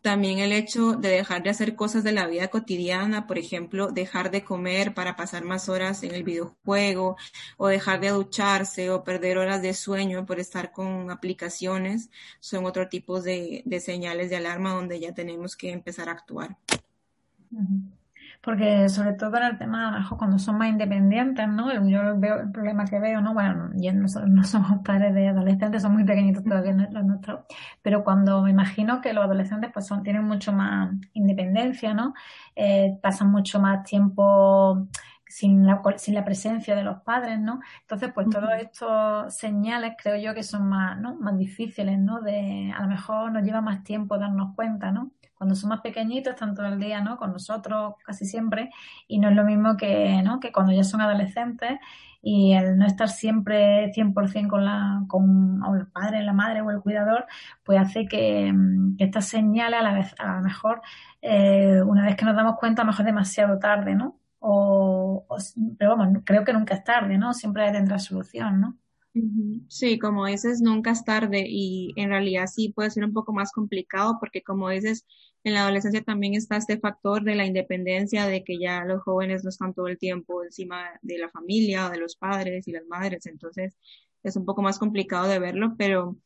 También 0.00 0.38
el 0.38 0.52
hecho 0.52 0.92
de 0.92 1.08
dejar 1.08 1.42
de 1.42 1.50
hacer 1.50 1.74
cosas 1.74 2.04
de 2.04 2.12
la 2.12 2.26
vida 2.26 2.48
cotidiana, 2.48 3.26
por 3.26 3.36
ejemplo, 3.36 3.88
dejar 3.88 4.30
de 4.30 4.44
comer 4.44 4.94
para 4.94 5.16
pasar 5.16 5.44
más 5.44 5.68
horas 5.68 6.02
en 6.04 6.14
el 6.14 6.22
videojuego 6.22 7.16
o 7.56 7.66
dejar 7.68 8.00
de 8.00 8.10
ducharse 8.10 8.90
o 8.90 9.02
perder 9.02 9.38
horas 9.38 9.60
de 9.60 9.74
sueño 9.74 10.24
por 10.24 10.38
estar 10.38 10.70
con 10.72 11.10
aplicaciones, 11.10 12.10
son 12.38 12.64
otro 12.64 12.88
tipo 12.88 13.20
de, 13.20 13.64
señales 13.80 14.30
de 14.30 14.36
alarma 14.36 14.72
donde 14.72 15.00
ya 15.00 15.12
tenemos 15.12 15.56
que 15.56 15.72
empezar 15.72 16.08
a 16.08 16.12
actuar 16.12 16.56
porque 18.40 18.88
sobre 18.88 19.14
todo 19.14 19.36
en 19.36 19.42
el 19.44 19.58
tema, 19.58 19.88
a 19.88 19.92
lo 19.92 19.98
mejor 19.98 20.18
cuando 20.18 20.38
son 20.38 20.58
más 20.58 20.68
independientes, 20.68 21.48
¿no? 21.48 21.72
Yo 21.88 22.18
veo 22.18 22.40
el 22.40 22.50
problema 22.52 22.84
que 22.84 22.98
veo, 22.98 23.20
¿no? 23.20 23.34
Bueno, 23.34 23.70
ya 23.74 23.92
no, 23.92 24.06
no 24.26 24.44
somos 24.44 24.78
padres 24.84 25.14
de 25.14 25.28
adolescentes, 25.28 25.82
son 25.82 25.92
muy 25.92 26.04
pequeñitos 26.04 26.44
todavía 26.44 26.72
los 26.90 27.04
nuestros, 27.04 27.40
pero 27.82 28.04
cuando 28.04 28.42
me 28.42 28.50
imagino 28.50 29.00
que 29.00 29.12
los 29.12 29.24
adolescentes 29.24 29.70
pues 29.72 29.86
son, 29.86 30.02
tienen 30.02 30.24
mucho 30.24 30.52
más 30.52 30.90
independencia, 31.14 31.94
¿no? 31.94 32.14
Eh, 32.54 32.98
pasan 33.02 33.30
mucho 33.30 33.60
más 33.60 33.84
tiempo 33.84 34.88
sin 35.28 35.66
la, 35.66 35.82
sin 35.96 36.14
la 36.14 36.24
presencia 36.24 36.74
de 36.74 36.82
los 36.82 37.02
padres, 37.02 37.38
¿no? 37.38 37.60
Entonces, 37.82 38.10
pues 38.14 38.28
todos 38.30 38.50
estos 38.60 39.34
señales 39.34 39.94
creo 40.02 40.16
yo 40.16 40.34
que 40.34 40.42
son 40.42 40.68
más, 40.68 40.98
¿no? 40.98 41.16
Más 41.16 41.36
difíciles, 41.38 41.98
¿no? 41.98 42.20
De, 42.22 42.72
a 42.74 42.82
lo 42.82 42.88
mejor 42.88 43.32
nos 43.32 43.42
lleva 43.42 43.60
más 43.60 43.84
tiempo 43.84 44.18
darnos 44.18 44.54
cuenta, 44.54 44.90
¿no? 44.90 45.12
Cuando 45.38 45.54
son 45.54 45.70
más 45.70 45.80
pequeñitos 45.80 46.34
están 46.34 46.54
todo 46.54 46.66
el 46.66 46.78
día, 46.78 47.00
¿no? 47.00 47.16
Con 47.16 47.32
nosotros 47.32 47.94
casi 48.04 48.26
siempre 48.26 48.70
y 49.06 49.18
no 49.20 49.28
es 49.30 49.36
lo 49.36 49.44
mismo 49.44 49.76
que, 49.76 50.20
¿no? 50.22 50.40
Que 50.40 50.52
cuando 50.52 50.72
ya 50.72 50.84
son 50.84 51.00
adolescentes 51.00 51.78
y 52.20 52.52
el 52.54 52.76
no 52.76 52.86
estar 52.86 53.08
siempre 53.08 53.92
100% 53.92 54.48
con 54.48 54.64
la, 54.64 55.04
con 55.08 55.62
el 55.78 55.86
padre, 55.86 56.22
la 56.22 56.32
madre 56.32 56.60
o 56.62 56.70
el 56.70 56.80
cuidador, 56.80 57.26
pues 57.64 57.78
hace 57.80 58.06
que, 58.06 58.52
estas 58.98 59.26
señales 59.26 59.80
a 59.80 59.82
la 59.82 59.94
vez, 59.94 60.14
a 60.18 60.36
lo 60.36 60.42
mejor, 60.42 60.82
eh, 61.22 61.80
una 61.82 62.04
vez 62.04 62.16
que 62.16 62.24
nos 62.24 62.36
damos 62.36 62.56
cuenta, 62.58 62.82
a 62.82 62.84
lo 62.84 62.90
mejor 62.92 63.06
demasiado 63.06 63.58
tarde, 63.58 63.94
¿no? 63.94 64.18
O, 64.40 65.26
pero 65.78 65.96
vamos, 65.96 66.22
creo 66.24 66.44
que 66.44 66.52
nunca 66.52 66.74
es 66.74 66.84
tarde, 66.84 67.18
¿no? 67.18 67.32
Siempre 67.34 67.70
tendrá 67.72 67.98
solución, 67.98 68.60
¿no? 68.60 68.76
Sí, 69.68 69.98
como 69.98 70.26
dices, 70.26 70.60
nunca 70.60 70.90
es 70.92 71.04
tarde 71.04 71.44
y 71.48 71.92
en 71.96 72.10
realidad 72.10 72.46
sí 72.46 72.72
puede 72.74 72.90
ser 72.90 73.04
un 73.04 73.12
poco 73.12 73.32
más 73.32 73.52
complicado 73.52 74.16
porque 74.20 74.42
como 74.42 74.68
dices, 74.70 75.06
en 75.44 75.54
la 75.54 75.62
adolescencia 75.62 76.02
también 76.02 76.34
está 76.34 76.56
este 76.56 76.78
factor 76.78 77.22
de 77.24 77.34
la 77.34 77.46
independencia, 77.46 78.26
de 78.26 78.44
que 78.44 78.58
ya 78.58 78.84
los 78.84 79.02
jóvenes 79.02 79.44
no 79.44 79.50
están 79.50 79.74
todo 79.74 79.88
el 79.88 79.98
tiempo 79.98 80.44
encima 80.44 80.84
de 81.02 81.18
la 81.18 81.28
familia, 81.30 81.90
de 81.90 81.98
los 81.98 82.16
padres 82.16 82.68
y 82.68 82.72
las 82.72 82.86
madres, 82.86 83.26
entonces 83.26 83.76
es 84.22 84.36
un 84.36 84.44
poco 84.44 84.62
más 84.62 84.78
complicado 84.78 85.28
de 85.28 85.38
verlo, 85.38 85.74
pero 85.78 86.16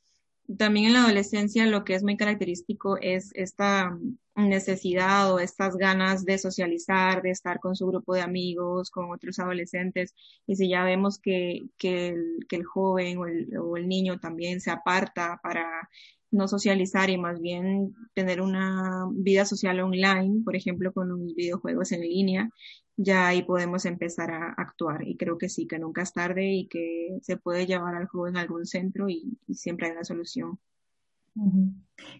también 0.58 0.86
en 0.86 0.94
la 0.94 1.04
adolescencia 1.04 1.66
lo 1.66 1.84
que 1.84 1.94
es 1.94 2.02
muy 2.02 2.16
característico 2.16 2.98
es 3.00 3.30
esta 3.34 3.96
necesidad 4.34 5.32
o 5.32 5.38
estas 5.38 5.76
ganas 5.76 6.24
de 6.24 6.38
socializar, 6.38 7.22
de 7.22 7.30
estar 7.30 7.60
con 7.60 7.76
su 7.76 7.86
grupo 7.86 8.14
de 8.14 8.22
amigos, 8.22 8.90
con 8.90 9.10
otros 9.10 9.38
adolescentes. 9.38 10.14
Y 10.46 10.56
si 10.56 10.68
ya 10.68 10.84
vemos 10.84 11.18
que, 11.18 11.60
que, 11.78 12.08
el, 12.50 12.64
joven 12.64 13.18
o 13.18 13.26
el, 13.26 13.56
o 13.58 13.76
el 13.76 13.88
niño 13.88 14.18
también 14.20 14.60
se 14.60 14.70
aparta 14.70 15.40
para 15.42 15.88
no 16.32 16.48
socializar 16.48 17.10
y 17.10 17.18
más 17.18 17.40
bien 17.40 17.94
tener 18.14 18.40
una 18.40 19.06
vida 19.12 19.44
social 19.44 19.80
online, 19.80 20.42
por 20.44 20.56
ejemplo, 20.56 20.92
con 20.92 21.12
unos 21.12 21.34
videojuegos 21.34 21.92
en 21.92 22.00
línea, 22.00 22.50
ya 22.96 23.28
ahí 23.28 23.42
podemos 23.42 23.84
empezar 23.84 24.30
a 24.30 24.52
actuar. 24.56 25.06
Y 25.06 25.16
creo 25.16 25.38
que 25.38 25.48
sí, 25.48 25.66
que 25.66 25.78
nunca 25.78 26.02
es 26.02 26.12
tarde 26.12 26.52
y 26.52 26.68
que 26.68 27.18
se 27.22 27.36
puede 27.36 27.66
llevar 27.66 27.94
al 27.94 28.06
joven 28.08 28.36
a 28.36 28.40
algún 28.40 28.66
centro 28.66 29.08
y, 29.08 29.38
siempre 29.54 29.86
hay 29.86 29.92
una 29.92 30.04
solución. 30.04 30.58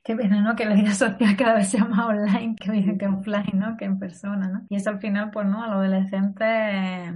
Qué 0.04 0.16
pena, 0.16 0.40
¿no? 0.40 0.56
Que 0.56 0.64
la 0.64 0.74
vida 0.74 0.94
social 0.94 1.36
cada 1.36 1.54
vez 1.54 1.70
sea 1.70 1.84
más 1.84 2.06
online 2.06 2.56
que, 2.56 2.96
que 2.98 3.06
offline, 3.06 3.52
¿no? 3.54 3.76
Que 3.76 3.84
en 3.84 3.98
persona, 3.98 4.48
¿no? 4.48 4.66
Y 4.68 4.76
eso 4.76 4.90
al 4.90 5.00
final, 5.00 5.30
pues, 5.30 5.46
¿no? 5.46 5.62
Al 5.62 5.72
adolescente 5.72 6.44
eh, 6.44 7.12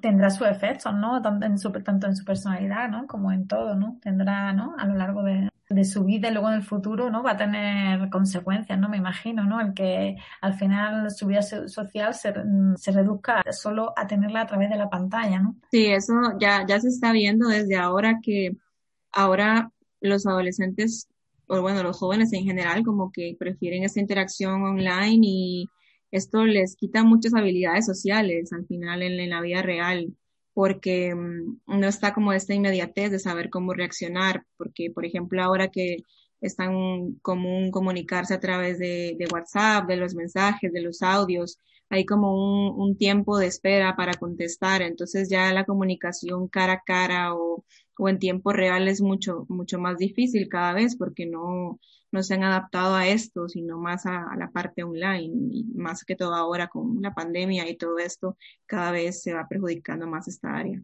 tendrá 0.00 0.30
su 0.30 0.44
efecto, 0.44 0.92
¿no? 0.92 1.20
Tanto 1.22 1.46
en 1.46 1.58
su, 1.58 1.70
tanto 1.72 2.06
en 2.06 2.16
su 2.16 2.24
personalidad, 2.24 2.88
¿no? 2.88 3.06
Como 3.06 3.32
en 3.32 3.46
todo, 3.46 3.74
¿no? 3.74 3.98
Tendrá, 4.02 4.52
¿no? 4.52 4.74
A 4.78 4.86
lo 4.86 4.94
largo 4.94 5.22
de, 5.22 5.48
de 5.68 5.84
su 5.84 6.04
vida 6.04 6.28
y 6.28 6.32
luego 6.32 6.48
en 6.48 6.54
el 6.54 6.62
futuro, 6.62 7.10
¿no? 7.10 7.22
Va 7.22 7.32
a 7.32 7.36
tener 7.36 8.10
consecuencias, 8.10 8.78
¿no? 8.78 8.88
Me 8.88 8.96
imagino, 8.96 9.44
¿no? 9.44 9.60
El 9.60 9.72
que 9.72 10.16
al 10.40 10.54
final 10.54 11.10
su 11.10 11.26
vida 11.26 11.42
social 11.42 12.14
se, 12.14 12.34
se 12.76 12.92
reduzca 12.92 13.42
solo 13.52 13.92
a 13.96 14.06
tenerla 14.06 14.42
a 14.42 14.46
través 14.46 14.68
de 14.68 14.76
la 14.76 14.90
pantalla, 14.90 15.38
¿no? 15.38 15.56
Sí, 15.70 15.86
eso 15.86 16.14
ya, 16.38 16.66
ya 16.66 16.80
se 16.80 16.88
está 16.88 17.12
viendo 17.12 17.48
desde 17.48 17.76
ahora 17.76 18.18
que 18.20 18.56
ahora 19.12 19.70
los 20.00 20.26
adolescentes, 20.26 21.08
o 21.46 21.60
bueno, 21.62 21.82
los 21.82 21.98
jóvenes 21.98 22.32
en 22.32 22.44
general, 22.44 22.84
como 22.84 23.12
que 23.12 23.36
prefieren 23.38 23.84
esta 23.84 24.00
interacción 24.00 24.62
online 24.62 25.18
y 25.22 25.66
esto 26.10 26.44
les 26.44 26.76
quita 26.76 27.04
muchas 27.04 27.34
habilidades 27.34 27.86
sociales 27.86 28.52
al 28.52 28.66
final 28.66 29.02
en 29.02 29.30
la 29.30 29.40
vida 29.40 29.62
real 29.62 30.14
porque 30.52 31.14
mm, 31.14 31.60
no 31.66 31.86
está 31.86 32.12
como 32.12 32.32
esta 32.32 32.54
inmediatez 32.54 33.10
de 33.10 33.18
saber 33.18 33.50
cómo 33.50 33.72
reaccionar, 33.74 34.44
porque 34.56 34.90
por 34.90 35.04
ejemplo 35.04 35.42
ahora 35.42 35.68
que 35.68 36.04
es 36.40 36.56
tan 36.56 37.14
común 37.22 37.70
comunicarse 37.70 38.34
a 38.34 38.40
través 38.40 38.78
de, 38.78 39.16
WhatsApp, 39.32 39.86
de 39.86 39.96
los 39.96 40.14
mensajes, 40.14 40.72
de 40.72 40.82
los 40.82 41.02
audios, 41.02 41.58
hay 41.90 42.06
como 42.06 42.74
un, 42.76 42.96
tiempo 42.96 43.38
de 43.38 43.46
espera 43.46 43.96
para 43.96 44.14
contestar, 44.14 44.82
entonces 44.82 45.28
ya 45.28 45.52
la 45.52 45.64
comunicación 45.64 46.48
cara 46.48 46.74
a 46.74 46.82
cara 46.82 47.34
o, 47.34 47.64
en 47.98 48.18
tiempo 48.18 48.52
real 48.52 48.88
es 48.88 49.02
mucho, 49.02 49.44
mucho 49.48 49.78
más 49.78 49.98
difícil 49.98 50.48
cada 50.48 50.72
vez 50.72 50.96
porque 50.96 51.26
no, 51.26 51.78
no 52.12 52.22
se 52.22 52.34
han 52.34 52.44
adaptado 52.44 52.94
a 52.94 53.06
esto, 53.08 53.48
sino 53.48 53.78
más 53.78 54.06
a, 54.06 54.34
la 54.38 54.50
parte 54.50 54.84
online 54.84 55.30
y 55.52 55.64
más 55.74 56.04
que 56.04 56.16
todo 56.16 56.34
ahora 56.34 56.68
con 56.68 57.02
la 57.02 57.12
pandemia 57.14 57.68
y 57.68 57.76
todo 57.76 57.98
esto, 57.98 58.36
cada 58.66 58.90
vez 58.92 59.22
se 59.22 59.34
va 59.34 59.48
perjudicando 59.48 60.06
más 60.06 60.28
esta 60.28 60.56
área. 60.56 60.82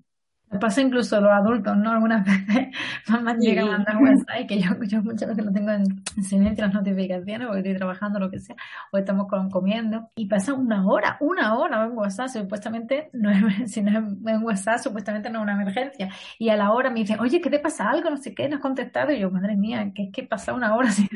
Pasa 0.61 0.81
incluso 0.81 1.21
los 1.21 1.31
adultos, 1.31 1.77
¿no? 1.77 1.91
Algunas 1.91 2.25
veces 2.25 2.69
mamá 3.09 3.37
llega 3.37 3.63
a 3.63 3.67
mandar 3.67 3.97
WhatsApp 4.03 4.41
y 4.43 4.47
que 4.47 4.61
yo, 4.61 4.71
yo 4.85 5.03
muchas 5.03 5.29
veces 5.29 5.45
lo 5.45 5.53
tengo 5.53 5.73
en, 5.73 6.03
silencio 6.23 6.65
las 6.65 6.75
notificaciones 6.75 7.47
porque 7.47 7.61
estoy 7.61 7.77
trabajando, 7.77 8.21
lo 8.21 8.31
que 8.31 8.39
sea, 8.39 8.55
o 8.93 8.99
estamos 8.99 9.27
comiendo 9.51 10.09
y 10.15 10.27
pasa 10.27 10.55
una 10.55 10.87
hora, 10.87 11.17
una 11.21 11.57
hora 11.57 11.85
en 11.85 11.99
WhatsApp, 11.99 12.29
supuestamente 12.29 13.11
no 13.13 13.31
es, 13.31 13.39
si 13.73 13.83
no 13.83 13.91
es 13.91 13.97
en 13.97 14.43
WhatsApp, 14.45 14.79
supuestamente 14.79 15.31
no 15.31 15.41
es 15.41 15.43
una 15.43 15.61
emergencia. 15.61 16.11
Y 16.39 16.49
a 16.49 16.57
la 16.57 16.71
hora 16.73 16.91
me 16.91 17.01
dicen, 17.01 17.19
oye, 17.19 17.41
¿qué 17.41 17.51
te 17.51 17.59
pasa 17.59 17.91
algo? 17.91 18.09
No 18.09 18.17
sé 18.17 18.33
qué, 18.33 18.49
no 18.49 18.57
has 18.57 18.63
contestado. 18.63 19.13
Y 19.13 19.19
yo, 19.19 19.31
madre 19.31 19.57
mía, 19.57 19.91
que 19.95 20.05
es 20.05 20.13
que 20.13 20.23
pasa 20.23 20.53
una 20.53 20.77
hora 20.77 20.91
sin, 20.91 21.09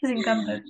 sin 0.06 0.22
contestar. 0.22 0.62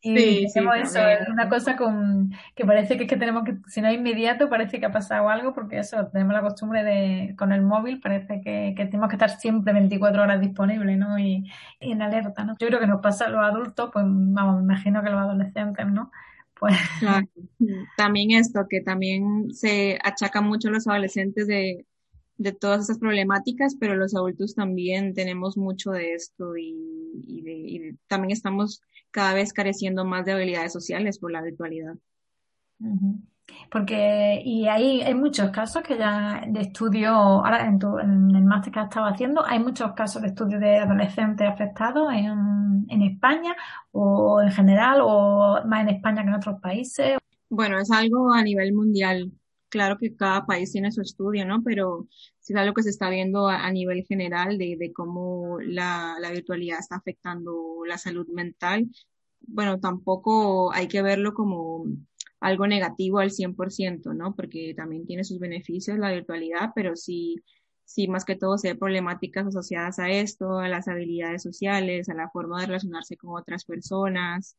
Y 0.00 0.16
sí, 0.16 0.46
eso, 0.46 0.72
es 0.72 1.28
una 1.28 1.48
cosa 1.48 1.76
con, 1.76 2.32
que 2.54 2.64
parece 2.64 2.96
que, 2.96 3.04
es 3.04 3.08
que 3.08 3.16
tenemos 3.16 3.44
que, 3.44 3.56
si 3.66 3.80
no 3.80 3.88
es 3.88 3.94
inmediato, 3.94 4.48
parece 4.48 4.80
que 4.80 4.86
ha 4.86 4.92
pasado 4.92 5.28
algo, 5.28 5.52
porque 5.52 5.78
eso, 5.78 6.06
tenemos 6.08 6.32
la 6.32 6.40
costumbre 6.40 6.82
de, 6.82 7.34
con 7.36 7.52
el 7.52 7.62
móvil, 7.62 8.00
parece 8.00 8.40
que, 8.40 8.74
que 8.76 8.86
tenemos 8.86 9.08
que 9.08 9.16
estar 9.16 9.30
siempre 9.30 9.72
24 9.72 10.22
horas 10.22 10.40
disponibles, 10.40 10.98
¿no? 10.98 11.18
Y, 11.18 11.50
y, 11.80 11.92
en 11.92 12.02
alerta, 12.02 12.44
¿no? 12.44 12.54
Yo 12.58 12.68
creo 12.68 12.80
que 12.80 12.86
nos 12.86 13.00
pasa 13.00 13.26
a 13.26 13.28
los 13.28 13.42
adultos, 13.42 13.90
pues 13.92 14.04
vamos, 14.08 14.56
me 14.56 14.62
imagino 14.62 15.02
que 15.02 15.10
los 15.10 15.20
adolescentes, 15.20 15.86
¿no? 15.86 16.10
Pues... 16.58 16.76
Claro. 17.00 17.26
También 17.96 18.30
esto, 18.32 18.66
que 18.68 18.80
también 18.80 19.52
se 19.52 19.98
achaca 20.02 20.40
mucho 20.40 20.68
a 20.68 20.72
los 20.72 20.86
adolescentes 20.86 21.46
de, 21.46 21.86
de 22.36 22.52
todas 22.52 22.82
esas 22.82 22.98
problemáticas, 22.98 23.76
pero 23.78 23.96
los 23.96 24.14
adultos 24.14 24.54
también 24.54 25.14
tenemos 25.14 25.56
mucho 25.56 25.90
de 25.90 26.14
esto 26.14 26.56
y, 26.56 26.74
y, 27.26 27.96
también 28.08 28.32
estamos 28.32 28.82
cada 29.10 29.34
vez 29.34 29.52
careciendo 29.52 30.04
más 30.04 30.24
de 30.24 30.32
habilidades 30.32 30.72
sociales 30.72 31.18
por 31.18 31.30
la 31.30 31.42
virtualidad. 31.42 31.94
Porque, 33.70 34.42
y 34.44 34.66
ahí 34.66 35.02
hay 35.02 35.14
muchos 35.14 35.50
casos 35.50 35.82
que 35.82 35.96
ya 35.96 36.44
de 36.48 36.60
estudio, 36.60 37.10
ahora 37.10 37.66
en, 37.66 37.78
en 38.02 38.36
el 38.36 38.44
máster 38.44 38.72
que 38.72 38.80
has 38.80 38.88
estado 38.88 39.06
haciendo, 39.06 39.44
hay 39.44 39.58
muchos 39.58 39.92
casos 39.92 40.22
de 40.22 40.28
estudio 40.28 40.58
de 40.58 40.78
adolescentes 40.78 41.48
afectados 41.48 42.12
en, 42.12 42.86
en 42.88 43.02
España 43.02 43.54
o 43.92 44.40
en 44.42 44.50
general 44.50 45.00
o 45.02 45.60
más 45.66 45.82
en 45.82 45.90
España 45.90 46.22
que 46.22 46.28
en 46.28 46.34
otros 46.34 46.60
países. 46.60 47.18
Bueno, 47.48 47.78
es 47.78 47.90
algo 47.90 48.32
a 48.32 48.42
nivel 48.42 48.72
mundial. 48.72 49.30
Claro 49.72 49.96
que 49.96 50.14
cada 50.14 50.44
país 50.44 50.70
tiene 50.70 50.92
su 50.92 51.00
estudio, 51.00 51.46
¿no? 51.46 51.62
Pero 51.64 52.06
sí 52.40 52.52
es 52.52 52.58
algo 52.58 52.74
que 52.74 52.82
se 52.82 52.90
está 52.90 53.08
viendo 53.08 53.48
a, 53.48 53.70
nivel 53.72 54.04
general 54.04 54.58
de, 54.58 54.92
cómo 54.94 55.58
la, 55.62 56.16
la, 56.20 56.30
virtualidad 56.30 56.78
está 56.78 56.96
afectando 56.96 57.82
la 57.86 57.96
salud 57.96 58.28
mental. 58.28 58.90
Bueno, 59.40 59.80
tampoco 59.80 60.70
hay 60.74 60.88
que 60.88 61.00
verlo 61.00 61.32
como 61.32 61.86
algo 62.40 62.66
negativo 62.66 63.20
al 63.20 63.30
100%, 63.30 64.14
¿no? 64.14 64.36
Porque 64.36 64.74
también 64.76 65.06
tiene 65.06 65.24
sus 65.24 65.38
beneficios 65.38 65.98
la 65.98 66.12
virtualidad, 66.12 66.72
pero 66.74 66.94
sí, 66.94 67.36
sí 67.86 68.08
más 68.08 68.26
que 68.26 68.36
todo 68.36 68.58
se 68.58 68.74
ve 68.74 68.78
problemáticas 68.78 69.46
asociadas 69.46 69.98
a 69.98 70.10
esto, 70.10 70.58
a 70.58 70.68
las 70.68 70.86
habilidades 70.86 71.42
sociales, 71.42 72.10
a 72.10 72.14
la 72.14 72.28
forma 72.28 72.60
de 72.60 72.66
relacionarse 72.66 73.16
con 73.16 73.40
otras 73.40 73.64
personas 73.64 74.54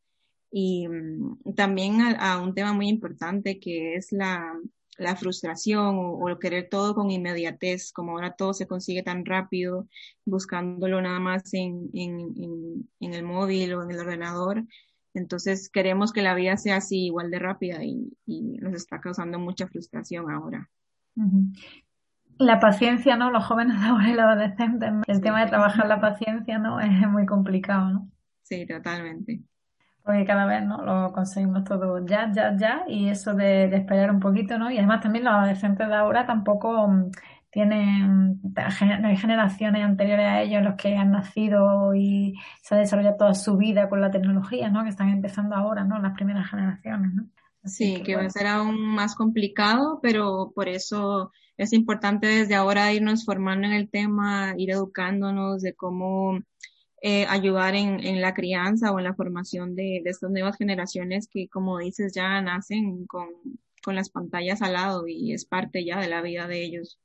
y 0.50 0.86
mm, 0.88 1.54
también 1.54 2.00
a, 2.00 2.40
un 2.40 2.54
tema 2.54 2.72
muy 2.72 2.88
importante 2.88 3.58
que 3.58 3.96
es 3.96 4.12
la, 4.12 4.54
la 4.98 5.16
frustración 5.16 5.96
o, 5.98 6.28
el 6.28 6.38
querer 6.38 6.68
todo 6.70 6.94
con 6.94 7.10
inmediatez, 7.10 7.92
como 7.92 8.12
ahora 8.12 8.34
todo 8.34 8.54
se 8.54 8.66
consigue 8.66 9.02
tan 9.02 9.24
rápido, 9.24 9.88
buscándolo 10.24 11.00
nada 11.00 11.20
más 11.20 11.52
en, 11.54 11.90
en, 11.92 12.86
en, 13.00 13.14
el 13.14 13.22
móvil 13.22 13.74
o 13.74 13.82
en 13.82 13.90
el 13.90 14.00
ordenador. 14.00 14.64
Entonces 15.14 15.68
queremos 15.68 16.12
que 16.12 16.22
la 16.22 16.34
vida 16.34 16.56
sea 16.56 16.76
así 16.76 17.06
igual 17.06 17.30
de 17.30 17.38
rápida 17.38 17.84
y, 17.84 18.16
y 18.26 18.58
nos 18.58 18.74
está 18.74 19.00
causando 19.00 19.38
mucha 19.38 19.66
frustración 19.66 20.30
ahora. 20.30 20.68
La 22.38 22.58
paciencia, 22.58 23.16
¿no? 23.16 23.30
Los 23.30 23.44
jóvenes 23.44 23.76
ahora 23.80 24.10
y 24.10 24.14
los 24.14 24.24
adolescentes, 24.24 24.92
el 25.06 25.20
tema 25.20 25.44
de 25.44 25.50
trabajar 25.50 25.86
la 25.86 26.00
paciencia, 26.00 26.58
¿no? 26.58 26.80
Es 26.80 27.08
muy 27.08 27.26
complicado, 27.26 27.90
¿no? 27.90 28.10
Sí, 28.42 28.66
totalmente 28.66 29.42
porque 30.04 30.26
cada 30.26 30.44
vez 30.44 30.62
no 30.64 30.84
lo 30.84 31.12
conseguimos 31.12 31.64
todo 31.64 32.04
ya, 32.04 32.30
ya, 32.30 32.54
ya, 32.56 32.84
y 32.86 33.08
eso 33.08 33.32
de, 33.34 33.64
esperar 33.74 34.10
un 34.10 34.20
poquito, 34.20 34.58
¿no? 34.58 34.70
Y 34.70 34.76
además 34.76 35.00
también 35.00 35.24
los 35.24 35.32
adolescentes 35.32 35.88
de 35.88 35.94
ahora 35.94 36.26
tampoco 36.26 36.86
mm, 36.86 37.10
tienen, 37.50 38.40
no 38.42 39.08
hay 39.08 39.16
generaciones 39.16 39.82
anteriores 39.82 40.26
a 40.26 40.42
ellos 40.42 40.62
los 40.62 40.74
que 40.74 40.94
han 40.94 41.12
nacido 41.12 41.94
y 41.94 42.34
se 42.62 42.74
ha 42.74 42.78
desarrollado 42.78 43.16
toda 43.16 43.34
su 43.34 43.56
vida 43.56 43.88
con 43.88 44.02
la 44.02 44.10
tecnología, 44.10 44.68
¿no? 44.68 44.82
Que 44.82 44.90
están 44.90 45.08
empezando 45.08 45.56
ahora, 45.56 45.84
¿no? 45.84 45.98
Las 45.98 46.12
primeras 46.12 46.50
generaciones, 46.50 47.14
¿no? 47.14 47.24
sí, 47.64 48.02
que, 48.02 48.16
va 48.16 48.24
a 48.24 48.30
ser 48.30 48.46
aún 48.46 48.78
más 48.94 49.14
complicado, 49.14 50.00
pero 50.02 50.52
por 50.54 50.68
eso 50.68 51.32
es 51.56 51.72
importante 51.72 52.26
desde 52.26 52.54
ahora 52.56 52.92
irnos 52.92 53.24
formando 53.24 53.66
en 53.66 53.72
el 53.72 53.88
tema, 53.88 54.52
ir 54.58 54.70
educándonos 54.70 55.62
de 55.62 55.74
cómo 55.74 56.40
eh, 57.06 57.26
ayudar 57.28 57.74
en, 57.74 58.00
en, 58.02 58.22
la 58.22 58.32
crianza 58.32 58.90
o 58.90 58.98
en 58.98 59.04
la 59.04 59.12
formación 59.12 59.76
de, 59.76 60.00
de, 60.02 60.08
estas 60.10 60.30
nuevas 60.30 60.56
generaciones 60.56 61.28
que, 61.28 61.48
como 61.50 61.76
dices, 61.76 62.14
ya 62.14 62.40
nacen 62.40 63.06
con, 63.06 63.28
con 63.84 63.94
las 63.94 64.08
pantallas 64.08 64.62
al 64.62 64.72
lado 64.72 65.06
y 65.06 65.34
es 65.34 65.44
parte 65.44 65.84
ya 65.84 66.00
de 66.00 66.08
la 66.08 66.22
vida 66.22 66.48
de 66.48 66.64
ellos. 66.64 66.98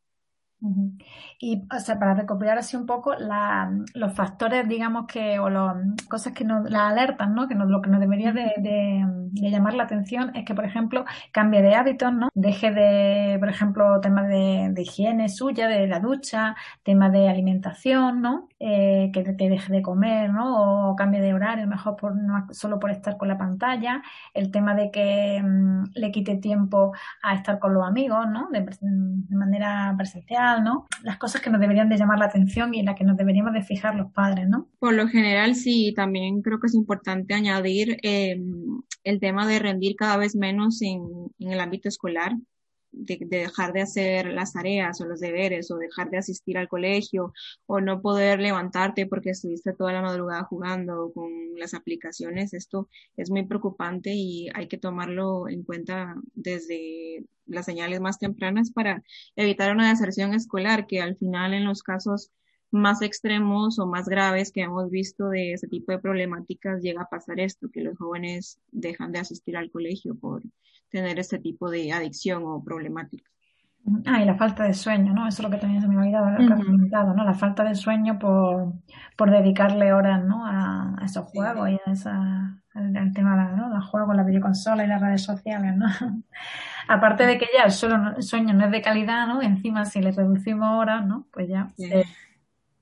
Y 1.38 1.64
o 1.76 1.80
sea, 1.80 2.00
para 2.00 2.14
recopilar 2.14 2.58
así 2.58 2.78
un 2.78 2.86
poco 2.86 3.14
la, 3.16 3.70
los 3.94 4.14
factores, 4.14 4.70
digamos 4.70 5.06
que, 5.06 5.38
o 5.38 5.50
las 5.50 5.76
cosas 6.10 6.32
que 6.32 6.46
nos, 6.46 6.70
las 6.70 6.92
alertas, 6.92 7.30
¿no? 7.30 7.50
Que 7.50 7.56
nos, 7.56 7.70
lo 7.70 7.82
que 7.82 7.90
nos 7.90 8.00
debería 8.00 8.32
de, 8.32 8.54
de, 8.58 9.06
llamar 9.34 9.74
la 9.74 9.84
atención 9.84 10.32
es 10.36 10.46
que, 10.46 10.56
por 10.56 10.66
ejemplo, 10.66 11.06
cambie 11.32 11.62
de 11.62 11.76
hábitos, 11.76 12.14
¿no? 12.14 12.30
Deje 12.34 12.72
de, 12.72 13.38
por 13.40 13.50
ejemplo, 13.50 14.00
temas 14.02 14.28
de, 14.28 14.70
de 14.72 14.82
higiene 14.82 15.30
suya, 15.30 15.68
de 15.68 15.88
la 15.88 16.00
ducha, 16.00 16.56
temas 16.84 17.12
de 17.12 17.30
alimentación, 17.30 18.22
¿no? 18.22 18.48
Eh, 18.60 19.12
que, 19.14 19.24
deje 19.24 19.74
de 19.74 19.82
comer, 19.82 20.32
¿no? 20.32 20.92
O 20.92 20.96
cambie 20.96 21.22
de 21.22 21.34
horario, 21.34 21.68
mejor 21.68 21.96
por, 21.96 22.16
no 22.16 22.48
solo 22.52 22.80
por 22.80 22.92
estar 22.92 23.18
con 23.18 23.28
la 23.28 23.38
pantalla. 23.38 24.02
El 24.34 24.52
tema 24.52 24.76
de 24.76 24.92
que 24.92 25.42
mm, 25.44 25.92
le 25.96 26.12
quite 26.12 26.38
tiempo 26.38 26.94
a 27.24 27.36
estar 27.36 27.60
con 27.60 27.74
los 27.74 27.86
amigos, 27.86 28.26
¿no? 28.30 28.50
De, 28.52 28.62
de 28.62 29.36
manera 29.36 29.94
presencial 29.98 30.20
¿no? 30.64 30.88
Las 31.04 31.18
cosas 31.18 31.42
que 31.42 31.50
nos 31.50 31.62
deberían 31.62 31.90
de 31.90 31.98
llamar 31.98 32.20
la 32.20 32.26
atención 32.26 32.74
y 32.74 32.80
en 32.80 32.86
las 32.86 32.96
que 32.96 33.04
nos 33.04 33.18
deberíamos 33.18 33.54
de 33.54 33.62
fijar 33.62 33.96
los 33.96 34.12
padres, 34.12 34.48
¿no? 34.48 34.68
Por 34.80 34.94
lo 34.94 35.08
general, 35.08 35.56
sí, 35.56 35.94
también 35.96 36.42
creo 36.42 36.60
que 36.60 36.68
es 36.68 36.76
importante 36.76 37.34
añadir 37.34 37.98
eh, 38.04 38.40
el 39.04 39.19
tema 39.20 39.48
de 39.48 39.60
rendir 39.60 39.96
cada 39.96 40.18
vez 40.18 40.36
menos 40.36 40.82
en, 40.82 41.32
el 41.40 41.60
ámbito 41.60 41.90
escolar 41.90 42.34
de, 42.92 43.20
dejar 43.30 43.74
de 43.74 43.82
hacer 43.82 44.28
las 44.34 44.54
tareas 44.54 45.00
o 45.02 45.06
los 45.06 45.20
deberes 45.20 45.70
o 45.72 45.78
dejar 45.78 46.10
de 46.10 46.18
asistir 46.18 46.58
al 46.58 46.68
colegio 46.68 47.34
o 47.66 47.82
no 47.82 48.02
poder 48.02 48.40
levantarte 48.40 49.06
porque 49.06 49.32
estuviste 49.32 49.74
toda 49.74 49.94
la 49.94 50.02
madrugada 50.02 50.44
jugando 50.44 51.12
con 51.14 51.30
las 51.58 51.74
aplicaciones, 51.74 52.54
esto 52.54 52.90
es 53.16 53.30
muy 53.30 53.46
preocupante 53.46 54.12
y 54.14 54.50
hay 54.54 54.68
que 54.68 54.78
tomarlo 54.78 55.48
en 55.48 55.64
cuenta 55.64 56.16
desde 56.34 57.26
las 57.46 57.66
señales 57.66 58.00
más 58.00 58.20
tempranas 58.20 58.72
para 58.72 59.04
evitar 59.36 59.72
una 59.72 59.90
deserción 59.90 60.34
escolar 60.34 60.88
que 60.88 61.02
al 61.02 61.18
final 61.18 61.54
en 61.54 61.66
los 61.66 61.84
casos 61.84 62.32
más 62.72 63.02
extremos 63.02 63.80
o 63.80 63.88
más 63.88 64.08
graves 64.08 64.52
que 64.52 64.62
hemos 64.62 64.90
visto 64.90 65.30
de 65.30 65.54
ese 65.54 65.68
tipo 65.68 65.92
de 65.92 66.00
problemáticas 66.00 66.82
llega 66.82 67.04
a 67.04 67.10
pasar 67.10 67.40
esto, 67.40 67.70
que 67.72 67.82
los 67.82 67.98
jóvenes 67.98 68.60
dejan 68.72 69.12
de 69.12 69.20
asistir 69.20 69.58
al 69.58 69.72
colegio 69.72 70.16
por 70.16 70.44
tener 70.90 71.20
ese 71.20 71.40
tipo 71.40 71.70
de 71.70 71.92
adicción 71.92 72.44
o 72.46 72.64
problemática. 72.64 73.30
Ah, 74.06 74.22
y 74.22 74.26
la 74.26 74.36
falta 74.36 74.64
de 74.64 74.74
sueño, 74.74 75.14
¿no? 75.14 75.28
Eso 75.28 75.42
es 75.42 75.44
lo 75.44 75.50
que 75.50 75.58
también 75.58 75.82
se 75.82 75.88
me 75.88 75.96
ha 75.96 76.00
olvidado, 76.00 76.30
lo 76.30 76.38
que 76.38 76.54
has 76.54 76.64
comentado, 76.64 77.14
¿no? 77.14 77.24
La 77.24 77.34
falta 77.34 77.64
de 77.64 77.76
sueño 77.76 78.20
por, 78.20 78.74
por 79.16 79.32
dedicarle 79.32 79.94
horas, 79.94 80.24
¿no? 80.24 80.46
A, 80.46 80.96
esos 81.04 81.26
juegos 81.30 81.70
y 81.70 81.80
a 81.86 81.92
esa, 81.92 82.62
al, 82.74 83.14
tema, 83.14 83.36
¿no? 83.56 83.70
Los 83.70 83.86
juegos, 83.88 84.16
la 84.16 84.24
videoconsola 84.24 84.84
y 84.84 84.88
las 84.88 85.02
redes 85.02 85.24
sociales, 85.24 85.76
¿no? 85.76 85.88
Aparte 86.88 87.26
de 87.26 87.38
que 87.38 87.48
ya 87.56 87.64
el, 87.64 87.72
sueño 87.72 88.54
no 88.54 88.66
es 88.66 88.72
de 88.72 88.82
calidad, 88.82 89.28
¿no? 89.28 89.42
Encima 89.42 89.86
si 89.86 90.02
le 90.02 90.12
reducimos 90.12 90.70
horas, 90.70 91.06
¿no? 91.06 91.26
Pues 91.32 91.48
ya 91.48 91.72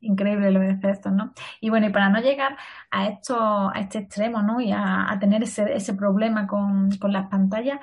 increíble 0.01 0.51
los 0.51 0.63
efectos, 0.63 1.11
¿no? 1.13 1.33
Y 1.61 1.69
bueno, 1.69 1.87
y 1.87 1.89
para 1.91 2.09
no 2.09 2.19
llegar 2.21 2.57
a 2.91 3.07
esto, 3.07 3.37
a 3.69 3.79
este 3.79 3.99
extremo, 3.99 4.41
¿no? 4.41 4.61
Y 4.61 4.71
a, 4.71 5.17
tener 5.19 5.43
ese, 5.43 5.73
ese 5.73 5.93
problema 5.93 6.47
con, 6.47 6.89
con, 6.97 7.11
las 7.13 7.27
pantallas, 7.29 7.79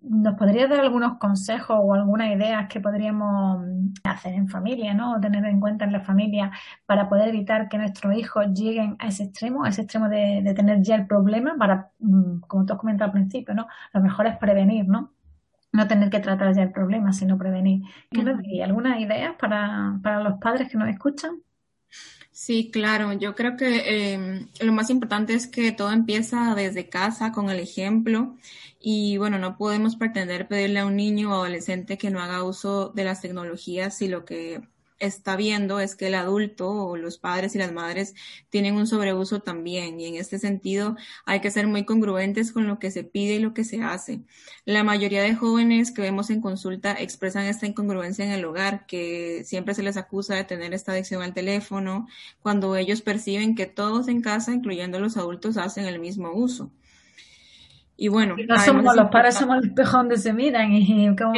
¿nos 0.00 0.34
podrías 0.36 0.70
dar 0.70 0.80
algunos 0.80 1.18
consejos 1.18 1.76
o 1.80 1.94
algunas 1.94 2.30
ideas 2.30 2.68
que 2.68 2.80
podríamos 2.80 3.64
hacer 4.04 4.34
en 4.34 4.48
familia, 4.48 4.94
¿no? 4.94 5.16
O 5.16 5.20
tener 5.20 5.44
en 5.44 5.60
cuenta 5.60 5.84
en 5.84 5.92
la 5.92 6.00
familia 6.00 6.52
para 6.86 7.08
poder 7.08 7.28
evitar 7.28 7.68
que 7.68 7.78
nuestros 7.78 8.14
hijos 8.14 8.46
lleguen 8.54 8.96
a 8.98 9.08
ese 9.08 9.24
extremo, 9.24 9.64
a 9.64 9.70
ese 9.70 9.82
extremo 9.82 10.08
de, 10.08 10.42
de 10.42 10.54
tener 10.54 10.82
ya 10.82 10.96
el 10.96 11.06
problema 11.06 11.56
para, 11.58 11.90
mm, 12.00 12.40
como 12.40 12.64
tú 12.66 12.72
has 12.74 12.78
comentado 12.78 13.06
al 13.10 13.12
principio, 13.12 13.54
¿no? 13.54 13.66
Lo 13.92 14.00
mejor 14.00 14.26
es 14.26 14.36
prevenir, 14.38 14.88
¿no? 14.88 15.12
No 15.78 15.86
tener 15.86 16.10
que 16.10 16.18
tratar 16.18 16.54
ya 16.54 16.64
el 16.64 16.72
problema, 16.72 17.12
sino 17.12 17.38
prevenir. 17.38 17.82
¿Qué 18.10 18.62
¿Algunas 18.62 19.00
ideas 19.00 19.36
para, 19.38 19.98
para 20.02 20.22
los 20.22 20.38
padres 20.38 20.68
que 20.68 20.76
nos 20.76 20.88
escuchan? 20.88 21.40
Sí, 22.32 22.70
claro. 22.70 23.12
Yo 23.12 23.34
creo 23.34 23.56
que 23.56 24.12
em, 24.12 24.48
lo 24.60 24.72
más 24.72 24.90
importante 24.90 25.34
es 25.34 25.46
que 25.46 25.72
todo 25.72 25.92
empieza 25.92 26.54
desde 26.54 26.88
casa 26.88 27.32
con 27.32 27.48
el 27.48 27.60
ejemplo 27.60 28.36
y 28.80 29.18
bueno, 29.18 29.38
no 29.38 29.56
podemos 29.56 29.96
pretender 29.96 30.48
pedirle 30.48 30.80
a 30.80 30.86
un 30.86 30.96
niño 30.96 31.30
o 31.30 31.34
adolescente 31.34 31.96
que 31.96 32.10
no 32.10 32.20
haga 32.20 32.42
uso 32.44 32.90
de 32.90 33.04
las 33.04 33.20
tecnologías 33.20 33.96
si 33.96 34.08
lo 34.08 34.24
que 34.24 34.62
está 34.98 35.36
viendo 35.36 35.80
es 35.80 35.94
que 35.94 36.08
el 36.08 36.14
adulto 36.14 36.70
o 36.70 36.96
los 36.96 37.18
padres 37.18 37.54
y 37.54 37.58
las 37.58 37.72
madres 37.72 38.14
tienen 38.50 38.74
un 38.74 38.86
sobreuso 38.86 39.40
también 39.40 40.00
y 40.00 40.06
en 40.06 40.14
este 40.16 40.38
sentido 40.38 40.96
hay 41.24 41.40
que 41.40 41.50
ser 41.50 41.66
muy 41.66 41.84
congruentes 41.84 42.52
con 42.52 42.66
lo 42.66 42.78
que 42.78 42.90
se 42.90 43.04
pide 43.04 43.34
y 43.34 43.38
lo 43.38 43.54
que 43.54 43.64
se 43.64 43.82
hace. 43.82 44.22
La 44.64 44.84
mayoría 44.84 45.22
de 45.22 45.34
jóvenes 45.34 45.90
que 45.92 46.02
vemos 46.02 46.30
en 46.30 46.40
consulta 46.40 46.92
expresan 46.92 47.46
esta 47.46 47.66
incongruencia 47.66 48.24
en 48.24 48.32
el 48.32 48.44
hogar, 48.44 48.86
que 48.86 49.42
siempre 49.44 49.74
se 49.74 49.82
les 49.82 49.96
acusa 49.96 50.34
de 50.34 50.44
tener 50.44 50.74
esta 50.74 50.92
adicción 50.92 51.22
al 51.22 51.34
teléfono, 51.34 52.08
cuando 52.40 52.76
ellos 52.76 53.02
perciben 53.02 53.54
que 53.54 53.66
todos 53.66 54.08
en 54.08 54.20
casa, 54.22 54.52
incluyendo 54.52 54.98
los 55.00 55.16
adultos, 55.16 55.56
hacen 55.56 55.86
el 55.86 56.00
mismo 56.00 56.32
uso. 56.32 56.70
Y 58.00 58.06
bueno, 58.06 58.36
somos 58.64 58.94
los 58.94 59.10
padres 59.10 59.34
somos 59.34 59.58
el 59.58 59.70
espejo 59.70 59.96
donde 59.96 60.18
se 60.18 60.32
miran 60.32 60.72
y 60.72 61.16
como 61.16 61.34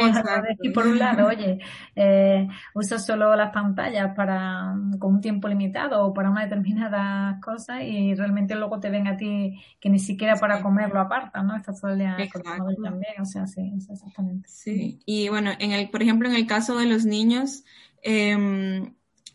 y 0.61 0.69
por 0.69 0.85
un 0.85 0.99
lado, 0.99 1.25
oye, 1.27 1.57
eh, 1.95 2.47
usa 2.75 2.99
solo 2.99 3.35
las 3.35 3.51
pantallas 3.51 4.13
para 4.15 4.75
con 4.99 5.15
un 5.15 5.21
tiempo 5.21 5.47
limitado 5.47 6.05
o 6.05 6.13
para 6.13 6.29
una 6.29 6.43
determinada 6.43 7.39
cosa 7.43 7.81
y 7.81 8.13
realmente 8.13 8.53
luego 8.53 8.79
te 8.79 8.91
ven 8.91 9.07
a 9.07 9.17
ti 9.17 9.59
que 9.79 9.89
ni 9.89 9.97
siquiera 9.97 10.35
para 10.35 10.61
comer 10.61 10.91
lo 10.91 10.99
apartan, 10.99 11.47
¿no? 11.47 11.55
Estás 11.55 11.81
todo 11.81 11.93
el 11.93 11.97
día 11.97 12.15
también, 12.83 13.19
o 13.19 13.25
sea, 13.25 13.47
sí, 13.47 13.73
exactamente. 13.75 14.47
Sí, 14.47 14.99
y 15.03 15.29
bueno, 15.29 15.49
en 15.57 15.71
el, 15.71 15.89
por 15.89 16.03
ejemplo, 16.03 16.29
en 16.29 16.35
el 16.35 16.45
caso 16.45 16.77
de 16.77 16.85
los 16.85 17.05
niños, 17.05 17.63
eh, 18.03 18.83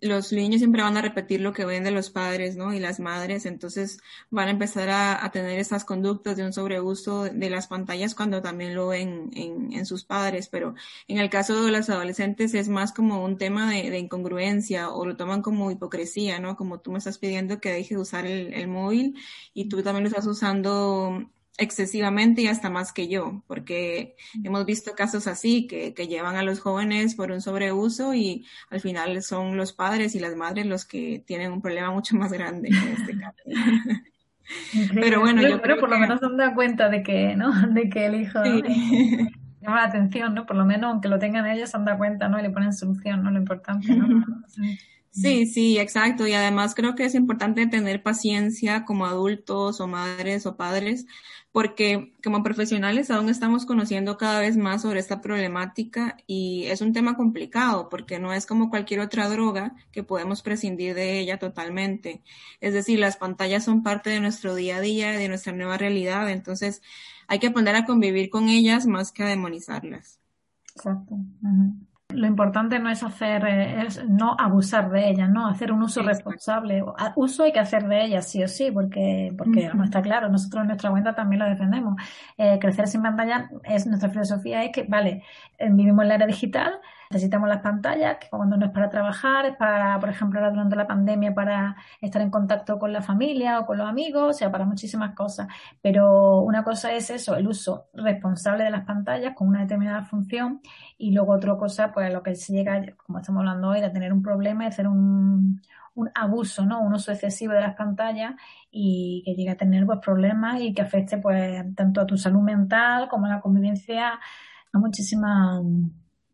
los 0.01 0.33
niños 0.33 0.61
siempre 0.61 0.83
van 0.83 0.97
a 0.97 1.03
repetir 1.03 1.41
lo 1.41 1.53
que 1.53 1.65
ven 1.65 1.85
de 1.85 1.91
los 1.91 2.11
padres, 2.11 2.57
¿no? 2.57 2.73
Y 2.75 2.81
las 2.81 3.01
madres, 3.01 3.47
entonces 3.47 3.99
van 4.31 4.49
a 4.49 4.51
empezar 4.51 4.89
a, 4.91 5.31
tener 5.33 5.59
estas 5.59 5.85
conductas 5.85 6.37
de 6.37 6.45
un 6.45 6.53
sobreuso 6.53 7.25
de 7.25 7.51
las 7.51 7.67
pantallas 7.67 8.15
cuando 8.15 8.43
también 8.43 8.75
lo 8.75 8.89
ven 8.89 9.31
en, 9.35 9.87
sus 9.87 10.05
padres, 10.05 10.49
pero 10.49 10.75
en 11.09 11.19
el 11.19 11.31
caso 11.31 11.65
de 11.65 11.71
los 11.71 11.91
adolescentes 11.91 12.55
es 12.55 12.69
más 12.69 12.93
como 12.93 13.25
un 13.25 13.39
tema 13.39 13.71
de, 13.71 13.99
incongruencia 13.99 14.91
o 14.91 15.07
lo 15.07 15.17
toman 15.17 15.43
como 15.43 15.71
hipocresía, 15.71 16.41
¿no? 16.41 16.57
Como 16.57 16.81
tú 16.81 16.93
me 16.93 16.99
estás 16.99 17.19
pidiendo 17.19 17.61
que 17.61 17.73
deje 17.73 17.95
de 17.95 18.01
usar 18.01 18.27
el, 18.27 18.55
el 18.55 18.69
móvil 18.69 19.17
y 19.55 19.69
tú 19.69 19.83
también 19.83 20.05
lo 20.05 20.09
estás 20.09 20.27
usando 20.27 21.31
excesivamente 21.59 22.43
y 22.43 22.49
hasta 22.49 22.71
más 22.71 22.93
que 22.93 23.09
yo, 23.09 23.43
porque 23.47 24.17
hemos 24.45 24.67
visto 24.67 24.95
casos 24.95 25.27
así 25.27 25.67
que, 25.67 25.95
que, 25.95 26.07
llevan 26.07 26.37
a 26.37 26.43
los 26.43 26.61
jóvenes 26.61 27.15
por 27.15 27.33
un 27.33 27.41
sobreuso 27.41 28.15
y 28.15 28.47
al 28.71 28.81
final 28.81 29.23
son 29.23 29.57
los 29.57 29.73
padres 29.73 30.15
y 30.15 30.21
las 30.21 30.37
madres 30.37 30.67
los 30.67 30.85
que 30.85 31.23
tienen 31.27 31.53
un 31.53 31.63
problema 31.63 31.91
mucho 31.91 32.17
más 32.17 32.33
grande 32.33 32.69
en 32.69 32.89
este 32.89 33.19
caso. 33.19 33.43
Pero 34.95 35.21
bueno, 35.21 35.43
yo 35.43 35.61
creo 35.61 35.79
por 35.79 35.91
lo 35.91 35.99
menos 35.99 36.21
se 36.21 36.27
dan 36.37 36.55
cuenta 36.55 36.89
de 36.89 37.03
que, 37.03 37.37
¿no? 37.37 37.51
De 37.73 37.89
que 37.89 38.07
el 38.07 38.23
hijo 38.23 38.43
llama 39.61 39.77
la 39.77 39.85
atención, 39.85 40.35
¿no? 40.35 40.47
Por 40.47 40.57
lo 40.57 40.65
menos 40.65 40.91
aunque 40.91 41.09
lo 41.09 41.19
tengan 41.19 41.47
ellos 41.47 41.71
se 41.71 41.77
han 41.77 41.85
dado 41.85 41.99
cuenta, 41.99 42.29
¿no? 42.29 42.39
Y 42.39 42.43
le 42.43 42.51
ponen 42.51 42.73
solución, 42.73 43.23
¿no? 43.23 43.31
Lo 43.31 43.39
importante, 43.39 43.95
¿no? 43.95 44.25
Sí, 45.11 45.47
sí, 45.47 45.79
exacto. 45.79 46.27
Y 46.27 46.35
además 46.35 46.75
creo 46.75 46.95
que 46.95 47.07
es 47.07 47.15
importante 47.15 47.67
tener 47.67 48.03
paciencia 48.03 48.85
como 48.85 49.07
adultos 49.07 49.81
o 49.81 49.89
madres 49.89 50.45
o 50.45 50.57
padres, 50.59 51.07
porque 51.57 52.13
como 52.23 52.43
profesionales 52.43 53.11
aún 53.11 53.31
estamos 53.31 53.65
conociendo 53.65 54.19
cada 54.19 54.41
vez 54.41 54.59
más 54.59 54.83
sobre 54.83 55.01
esta 55.01 55.23
problemática 55.23 56.19
y 56.27 56.65
es 56.67 56.83
un 56.83 56.93
tema 56.93 57.17
complicado 57.17 57.89
porque 57.89 58.19
no 58.19 58.35
es 58.35 58.45
como 58.45 58.69
cualquier 58.69 59.01
otra 59.01 59.27
droga 59.31 59.75
que 59.91 60.03
podemos 60.03 60.43
prescindir 60.43 60.95
de 60.95 61.19
ella 61.19 61.39
totalmente. 61.39 62.23
Es 62.61 62.75
decir, 62.75 62.99
las 62.99 63.17
pantallas 63.17 63.65
son 63.65 63.83
parte 63.83 64.11
de 64.11 64.21
nuestro 64.21 64.55
día 64.55 64.77
a 64.77 64.81
día, 64.83 65.13
de 65.13 65.31
nuestra 65.31 65.55
nueva 65.55 65.79
realidad, 65.79 66.29
entonces 66.29 66.83
hay 67.27 67.39
que 67.39 67.47
aprender 67.47 67.75
a 67.75 67.87
convivir 67.87 68.29
con 68.29 68.51
ellas 68.51 68.87
más 68.87 69.11
que 69.11 69.23
a 69.23 69.29
demonizarlas. 69.29 70.21
Exacto. 70.75 71.17
Lo 72.15 72.27
importante 72.27 72.79
no 72.79 72.89
es 72.89 73.03
hacer, 73.03 73.45
eh, 73.47 73.83
es 73.83 74.05
no 74.09 74.37
abusar 74.39 74.91
de 74.91 75.11
ellas, 75.11 75.29
¿no? 75.29 75.49
Hacer 75.49 75.73
un 75.73 75.83
uso 75.83 76.03
responsable. 76.03 76.83
Uso 77.17 77.43
hay 77.43 77.53
que 77.53 77.59
hacer 77.59 77.89
de 77.89 78.05
ellas, 78.05 78.29
sí 78.29 78.43
o 78.43 78.49
sí, 78.49 78.71
porque, 78.71 79.35
porque 79.37 79.71
no 79.75 79.85
está 79.85 80.01
claro. 80.03 80.29
Nosotros 80.29 80.63
en 80.63 80.69
nuestra 80.69 80.91
cuenta 80.91 81.15
también 81.15 81.41
lo 81.41 81.49
defendemos. 81.49 82.01
Eh, 82.39 82.59
crecer 82.61 82.87
sin 82.87 83.03
pantalla 83.03 83.51
es 83.65 83.87
nuestra 83.87 84.09
filosofía 84.09 84.63
es 84.65 84.73
que, 84.73 84.85
vale, 84.85 85.25
eh, 85.59 85.69
vivimos 85.71 86.03
en 86.05 86.09
la 86.09 86.15
era 86.15 86.27
digital, 86.27 86.81
Necesitamos 87.11 87.49
las 87.49 87.61
pantallas, 87.61 88.19
que 88.19 88.29
cuando 88.29 88.57
no 88.57 88.67
es 88.67 88.73
para 88.73 88.89
trabajar, 88.89 89.47
es 89.47 89.57
para, 89.57 89.99
por 90.01 90.09
ejemplo, 90.09 90.41
ahora 90.41 90.51
durante 90.51 90.77
la 90.77 90.87
pandemia, 90.87 91.35
para 91.35 91.77
estar 92.01 92.23
en 92.23 92.31
contacto 92.31 92.79
con 92.79 92.93
la 92.93 93.03
familia 93.03 93.61
o 93.61 93.67
con 93.67 93.79
los 93.79 93.89
amigos, 93.89 94.31
o 94.31 94.33
sea, 94.33 94.51
para 94.51 94.65
muchísimas 94.65 95.15
cosas. 95.15 95.49
Pero 95.83 96.41
una 96.41 96.65
cosa 96.65 96.93
es 96.93 97.11
eso, 97.11 97.37
el 97.37 97.47
uso 97.49 97.89
responsable 97.95 98.65
de 98.65 98.71
las 98.71 98.85
pantallas 98.85 99.35
con 99.35 99.49
una 99.49 99.61
determinada 99.61 100.03
función, 100.03 100.61
y 100.99 101.13
luego 101.13 101.33
otra 101.35 101.57
cosa, 101.57 101.93
pues 101.93 102.13
lo 102.13 102.23
que 102.23 102.35
se 102.35 102.53
llega, 102.53 102.81
como 102.97 103.19
estamos 103.19 103.41
hablando 103.41 103.69
hoy, 103.69 103.81
de 103.81 103.91
tener 103.91 104.13
un 104.13 104.23
problema 104.23 104.65
y 104.65 104.69
hacer 104.69 104.89
un, 104.89 105.61
un 105.97 106.11
abuso, 106.15 106.65
¿no? 106.65 106.81
Un 106.81 106.95
uso 106.95 107.11
excesivo 107.11 107.55
de 107.55 107.61
las 107.61 107.75
pantallas 107.75 108.35
y 108.71 109.23
que 109.25 109.35
llegue 109.35 109.51
a 109.51 109.57
tener 109.57 109.87
pues, 109.87 109.99
problemas 110.01 110.61
y 110.61 110.73
que 110.75 110.83
afecte 110.83 111.19
pues 111.19 111.65
tanto 111.75 112.01
a 112.03 112.07
tu 112.07 112.17
salud 112.17 112.43
mental 112.43 113.09
como 113.09 113.27
a 113.27 113.31
la 113.31 113.41
convivencia 113.41 114.21
a 114.73 114.79
muchísimas 114.79 115.63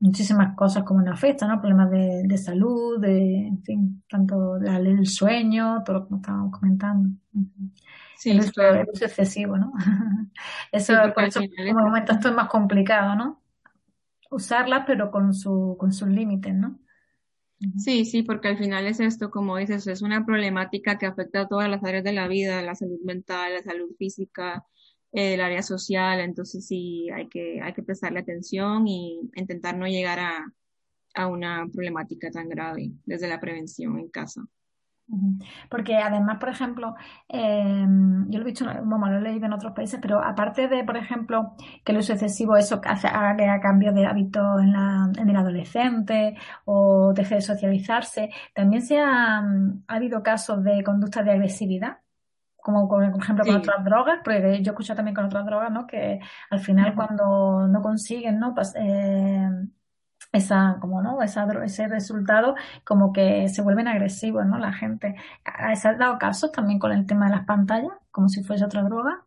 muchísimas 0.03 0.57
cosas 0.57 0.83
como 0.83 0.99
una 0.99 1.13
afecta, 1.13 1.47
¿no? 1.47 1.61
Problemas 1.61 1.89
de, 1.91 2.37
salud, 2.37 3.01
de, 3.01 3.47
en 3.47 3.63
fin, 3.63 4.03
tanto 4.11 4.57
el 4.57 5.07
sueño, 5.07 5.85
todo 5.85 6.01
lo 6.01 6.09
que 6.09 6.17
estábamos 6.17 6.59
comentando. 6.59 7.11
Sí, 8.17 8.33
el, 8.33 8.41
uso, 8.41 9.05
excesivo, 9.05 9.57
¿no? 9.57 9.73
eso, 10.73 10.95
por 11.15 11.25
eso, 11.25 11.41
como 11.69 11.87
momento 11.87 12.13
esto 12.13 12.31
es 12.31 12.35
más 12.35 12.49
complicado, 12.49 13.15
¿no? 13.15 13.41
Usarlas, 14.29 14.83
pero 14.89 15.13
con 15.13 15.33
su, 15.35 15.77
con 15.79 15.93
sus 15.93 16.09
límites, 16.09 16.53
¿no? 16.53 16.81
Sí, 17.79 18.05
sí, 18.05 18.25
porque 18.25 18.49
al 18.49 18.59
final 18.59 18.89
es 18.89 18.99
esto, 18.99 19.31
como 19.31 19.57
dices, 19.57 19.87
es 19.87 20.03
una 20.03 20.27
problemática 20.27 20.99
que 20.99 21.07
afecta 21.07 21.43
a 21.43 21.49
todas 21.49 21.71
las 21.71 21.85
áreas 21.85 22.03
de 22.03 22.13
la 22.13 22.27
vida, 22.27 22.61
la 22.61 22.75
salud 22.75 22.99
mental, 23.05 23.55
la 23.55 23.63
salud 23.63 23.95
física, 23.97 24.67
el 25.13 25.41
área 25.41 25.63
social, 25.63 26.21
entonces 26.21 26.67
sí 26.67 27.09
hay 27.11 27.29
que, 27.29 27.61
hay 27.63 27.73
que 27.75 27.83
prestarle 27.83 28.21
atención 28.21 28.89
y 28.89 29.31
intentar 29.35 29.77
no 29.77 29.87
llegar 29.87 30.19
a, 30.19 30.53
a 31.15 31.27
una 31.27 31.67
problemática 31.73 32.31
tan 32.31 32.49
grave 32.49 32.93
desde 33.05 33.29
la 33.29 33.41
prevención 33.41 33.99
en 33.99 34.09
casa. 34.09 34.43
Porque 35.69 35.97
además, 35.97 36.39
por 36.39 36.49
ejemplo, 36.49 36.95
eh, 37.29 37.85
yo 38.29 38.39
lo 38.39 38.45
he 38.45 38.51
visto, 38.51 38.65
bueno, 38.85 39.11
lo 39.11 39.19
he 39.19 39.21
leído 39.21 39.45
en 39.45 39.53
otros 39.53 39.73
países, 39.73 39.99
pero 40.01 40.23
aparte 40.23 40.69
de, 40.69 40.85
por 40.85 40.97
ejemplo, 40.97 41.55
que 41.85 41.93
el 41.93 41.99
uso 41.99 42.15
excesivo 42.15 42.57
eso 42.57 42.81
haga 42.83 43.37
que 43.37 43.61
cambio 43.61 43.93
de 43.93 44.07
hábito 44.07 44.59
en, 44.59 44.73
la, 44.73 45.11
en 45.19 45.29
el 45.29 45.37
adolescente 45.37 46.37
o 46.65 47.13
deje 47.15 47.37
de 47.37 47.41
socializarse, 47.43 48.31
también 48.55 48.81
se 48.81 49.01
ha, 49.01 49.39
ha 49.41 49.95
habido 49.95 50.23
casos 50.23 50.65
de 50.65 50.83
conducta 50.83 51.23
de 51.23 51.33
agresividad 51.33 52.02
como 52.63 52.89
por 52.89 53.05
ejemplo 53.05 53.45
con 53.45 53.57
otras 53.57 53.85
drogas, 53.85 54.21
porque 54.25 54.41
yo 54.63 54.71
he 54.71 54.73
escuchado 54.73 54.97
también 54.97 55.15
con 55.15 55.27
otras 55.27 55.45
drogas, 55.45 55.71
¿no? 55.71 55.87
Que 55.87 56.21
al 56.51 56.61
final 56.61 56.95
cuando 56.95 57.67
no 57.69 57.83
consiguen, 57.83 58.39
¿no? 58.39 58.55
Eh, 58.77 59.49
esa, 60.33 60.79
como, 60.81 61.03
¿no? 61.03 61.21
Esa, 61.23 61.47
ese 61.65 61.89
resultado, 61.89 62.55
como 62.85 63.13
que 63.13 63.49
se 63.49 63.63
vuelven 63.63 63.89
agresivos, 63.89 64.47
¿no? 64.47 64.59
La 64.59 64.73
gente. 64.73 65.17
¿Has 65.45 65.83
dado 65.83 66.19
casos 66.19 66.53
también 66.53 66.79
con 66.79 66.93
el 66.93 67.07
tema 67.07 67.27
de 67.27 67.37
las 67.37 67.45
pantallas, 67.45 67.93
como 68.11 68.29
si 68.29 68.43
fuese 68.43 68.65
otra 68.65 68.83
droga? 68.83 69.25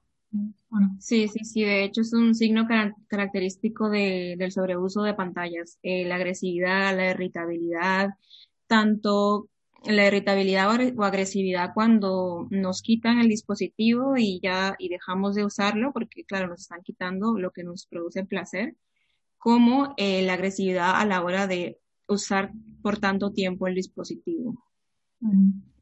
Bueno. 0.70 0.96
Sí, 1.00 1.28
sí, 1.28 1.46
sí, 1.46 1.64
de 1.64 1.84
hecho 1.84 2.02
es 2.02 2.14
un 2.14 2.36
signo 2.36 2.68
característico 3.08 3.90
de, 3.90 4.36
del 4.38 4.52
sobreuso 4.52 5.04
de 5.04 5.14
pantallas, 5.14 5.78
eh, 5.84 6.06
la 6.06 6.16
agresividad, 6.16 6.96
la 6.96 7.12
irritabilidad, 7.12 8.10
tanto 8.68 9.48
la 9.88 10.08
irritabilidad 10.08 10.70
o 10.98 11.04
agresividad 11.04 11.74
cuando 11.74 12.48
nos 12.50 12.82
quitan 12.82 13.20
el 13.20 13.28
dispositivo 13.28 14.18
y 14.18 14.40
ya 14.42 14.76
y 14.80 14.90
dejamos 14.90 15.36
de 15.36 15.46
usarlo 15.46 15.92
porque 15.94 16.24
claro 16.26 16.48
nos 16.48 16.62
están 16.62 16.82
quitando 16.84 17.38
lo 17.38 17.52
que 17.52 17.64
nos 17.64 17.86
produce 17.86 18.26
placer 18.26 18.76
como 19.38 19.94
eh, 19.98 20.24
la 20.24 20.34
agresividad 20.34 20.96
a 20.96 21.06
la 21.06 21.24
hora 21.24 21.48
de 21.48 21.80
usar 22.08 22.52
por 22.82 23.00
tanto 23.00 23.32
tiempo 23.32 23.68
el 23.68 23.76
dispositivo. 23.76 24.64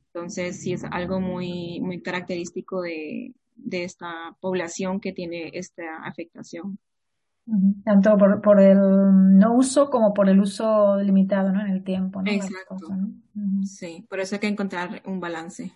Entonces 0.07 0.61
sí 0.61 0.73
es 0.73 0.83
algo 0.83 1.19
muy 1.19 1.79
muy 1.81 2.01
característico 2.01 2.81
de, 2.81 3.33
de 3.55 3.83
esta 3.83 4.35
población 4.39 4.99
que 4.99 5.13
tiene 5.13 5.51
esta 5.53 6.03
afectación 6.03 6.79
tanto 7.83 8.17
por, 8.17 8.41
por, 8.41 8.61
el 8.61 8.79
no 9.37 9.53
uso 9.53 9.89
como 9.89 10.13
por 10.13 10.29
el 10.29 10.39
uso 10.39 10.97
limitado 10.97 11.51
¿no? 11.51 11.61
en 11.61 11.67
el 11.67 11.83
tiempo. 11.83 12.21
¿no? 12.21 12.31
Exacto. 12.31 12.77
Sí, 13.65 14.05
por 14.09 14.19
eso 14.19 14.35
hay 14.35 14.39
que 14.39 14.47
encontrar 14.47 15.01
un 15.05 15.19
balance. 15.19 15.73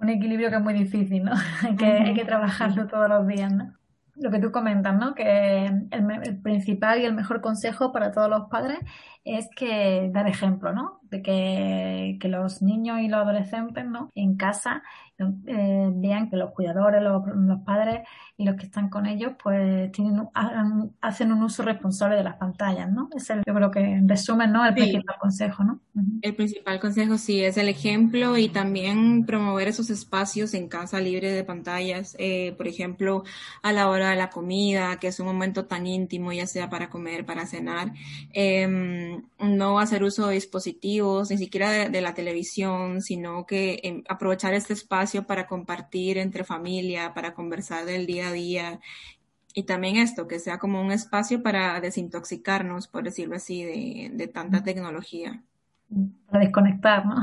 Un 0.00 0.10
equilibrio 0.10 0.50
que 0.50 0.56
es 0.56 0.62
muy 0.62 0.74
difícil, 0.74 1.24
¿no? 1.24 1.32
hay, 1.62 1.74
que, 1.76 1.86
hay 1.86 2.14
que 2.14 2.24
trabajarlo 2.24 2.86
todos 2.86 3.08
los 3.08 3.26
días, 3.26 3.52
¿no? 3.52 3.77
Lo 4.20 4.30
que 4.30 4.38
tú 4.38 4.50
comentas, 4.50 4.96
¿no? 4.96 5.14
Que 5.14 5.66
el, 5.66 6.40
principal 6.42 7.00
y 7.00 7.04
el 7.04 7.14
mejor 7.14 7.40
consejo 7.40 7.92
para 7.92 8.12
todos 8.12 8.28
los 8.28 8.48
padres 8.48 8.78
es 9.24 9.48
que 9.54 10.10
dar 10.12 10.26
ejemplo, 10.28 10.72
¿no? 10.72 11.00
De 11.02 11.22
que, 11.22 12.18
que 12.20 12.28
los 12.28 12.62
niños 12.62 13.00
y 13.00 13.08
los 13.08 13.20
adolescentes, 13.20 13.84
¿no? 13.84 14.10
En 14.14 14.36
casa 14.36 14.82
eh, 15.20 15.90
vean 15.94 16.30
que 16.30 16.36
los 16.36 16.52
cuidadores, 16.52 17.02
los, 17.02 17.26
los, 17.34 17.60
padres 17.62 18.06
y 18.36 18.44
los 18.44 18.54
que 18.54 18.66
están 18.66 18.88
con 18.88 19.04
ellos, 19.04 19.32
pues 19.42 19.90
tienen, 19.90 20.28
hacen 21.00 21.32
un 21.32 21.42
uso 21.42 21.64
responsable 21.64 22.14
de 22.14 22.22
las 22.22 22.36
pantallas, 22.36 22.88
¿no? 22.88 23.08
Es 23.16 23.28
el, 23.30 23.42
yo 23.44 23.52
creo 23.52 23.70
que 23.72 23.80
en 23.80 24.08
resumen, 24.08 24.52
¿no? 24.52 24.64
El 24.64 24.74
principal 24.74 25.16
consejo, 25.18 25.64
¿no? 25.64 25.80
El 26.22 26.36
principal 26.36 26.78
consejo 26.78 27.18
sí 27.18 27.42
es 27.42 27.56
el 27.58 27.68
ejemplo 27.68 28.38
y 28.38 28.48
también 28.48 29.26
promover 29.26 29.66
esos 29.66 29.90
espacios 29.90 30.54
en 30.54 30.68
casa 30.68 31.00
libre 31.00 31.32
de 31.32 31.42
pantallas, 31.42 32.14
eh, 32.20 32.54
por 32.56 32.68
ejemplo, 32.68 33.24
a 33.64 33.72
la 33.72 33.88
hora 33.88 34.07
de 34.10 34.16
la 34.16 34.30
comida, 34.30 34.98
que 34.98 35.08
es 35.08 35.20
un 35.20 35.26
momento 35.26 35.66
tan 35.66 35.86
íntimo, 35.86 36.32
ya 36.32 36.46
sea 36.46 36.68
para 36.68 36.90
comer, 36.90 37.24
para 37.26 37.46
cenar, 37.46 37.92
eh, 38.32 39.18
no 39.38 39.78
hacer 39.78 40.02
uso 40.02 40.26
de 40.26 40.34
dispositivos, 40.34 41.30
ni 41.30 41.38
siquiera 41.38 41.70
de, 41.70 41.88
de 41.88 42.00
la 42.00 42.14
televisión, 42.14 43.02
sino 43.02 43.46
que 43.46 43.80
em, 43.82 44.02
aprovechar 44.08 44.54
este 44.54 44.72
espacio 44.72 45.26
para 45.26 45.46
compartir 45.46 46.18
entre 46.18 46.44
familia, 46.44 47.14
para 47.14 47.34
conversar 47.34 47.84
del 47.84 48.06
día 48.06 48.28
a 48.28 48.32
día. 48.32 48.80
Y 49.54 49.64
también 49.64 49.96
esto, 49.96 50.28
que 50.28 50.38
sea 50.38 50.58
como 50.58 50.80
un 50.80 50.92
espacio 50.92 51.42
para 51.42 51.80
desintoxicarnos, 51.80 52.86
por 52.88 53.04
decirlo 53.04 53.36
así, 53.36 53.64
de, 53.64 54.10
de 54.12 54.28
tanta 54.28 54.62
tecnología. 54.62 55.42
Para 56.26 56.44
desconectar, 56.44 57.06
¿no? 57.06 57.16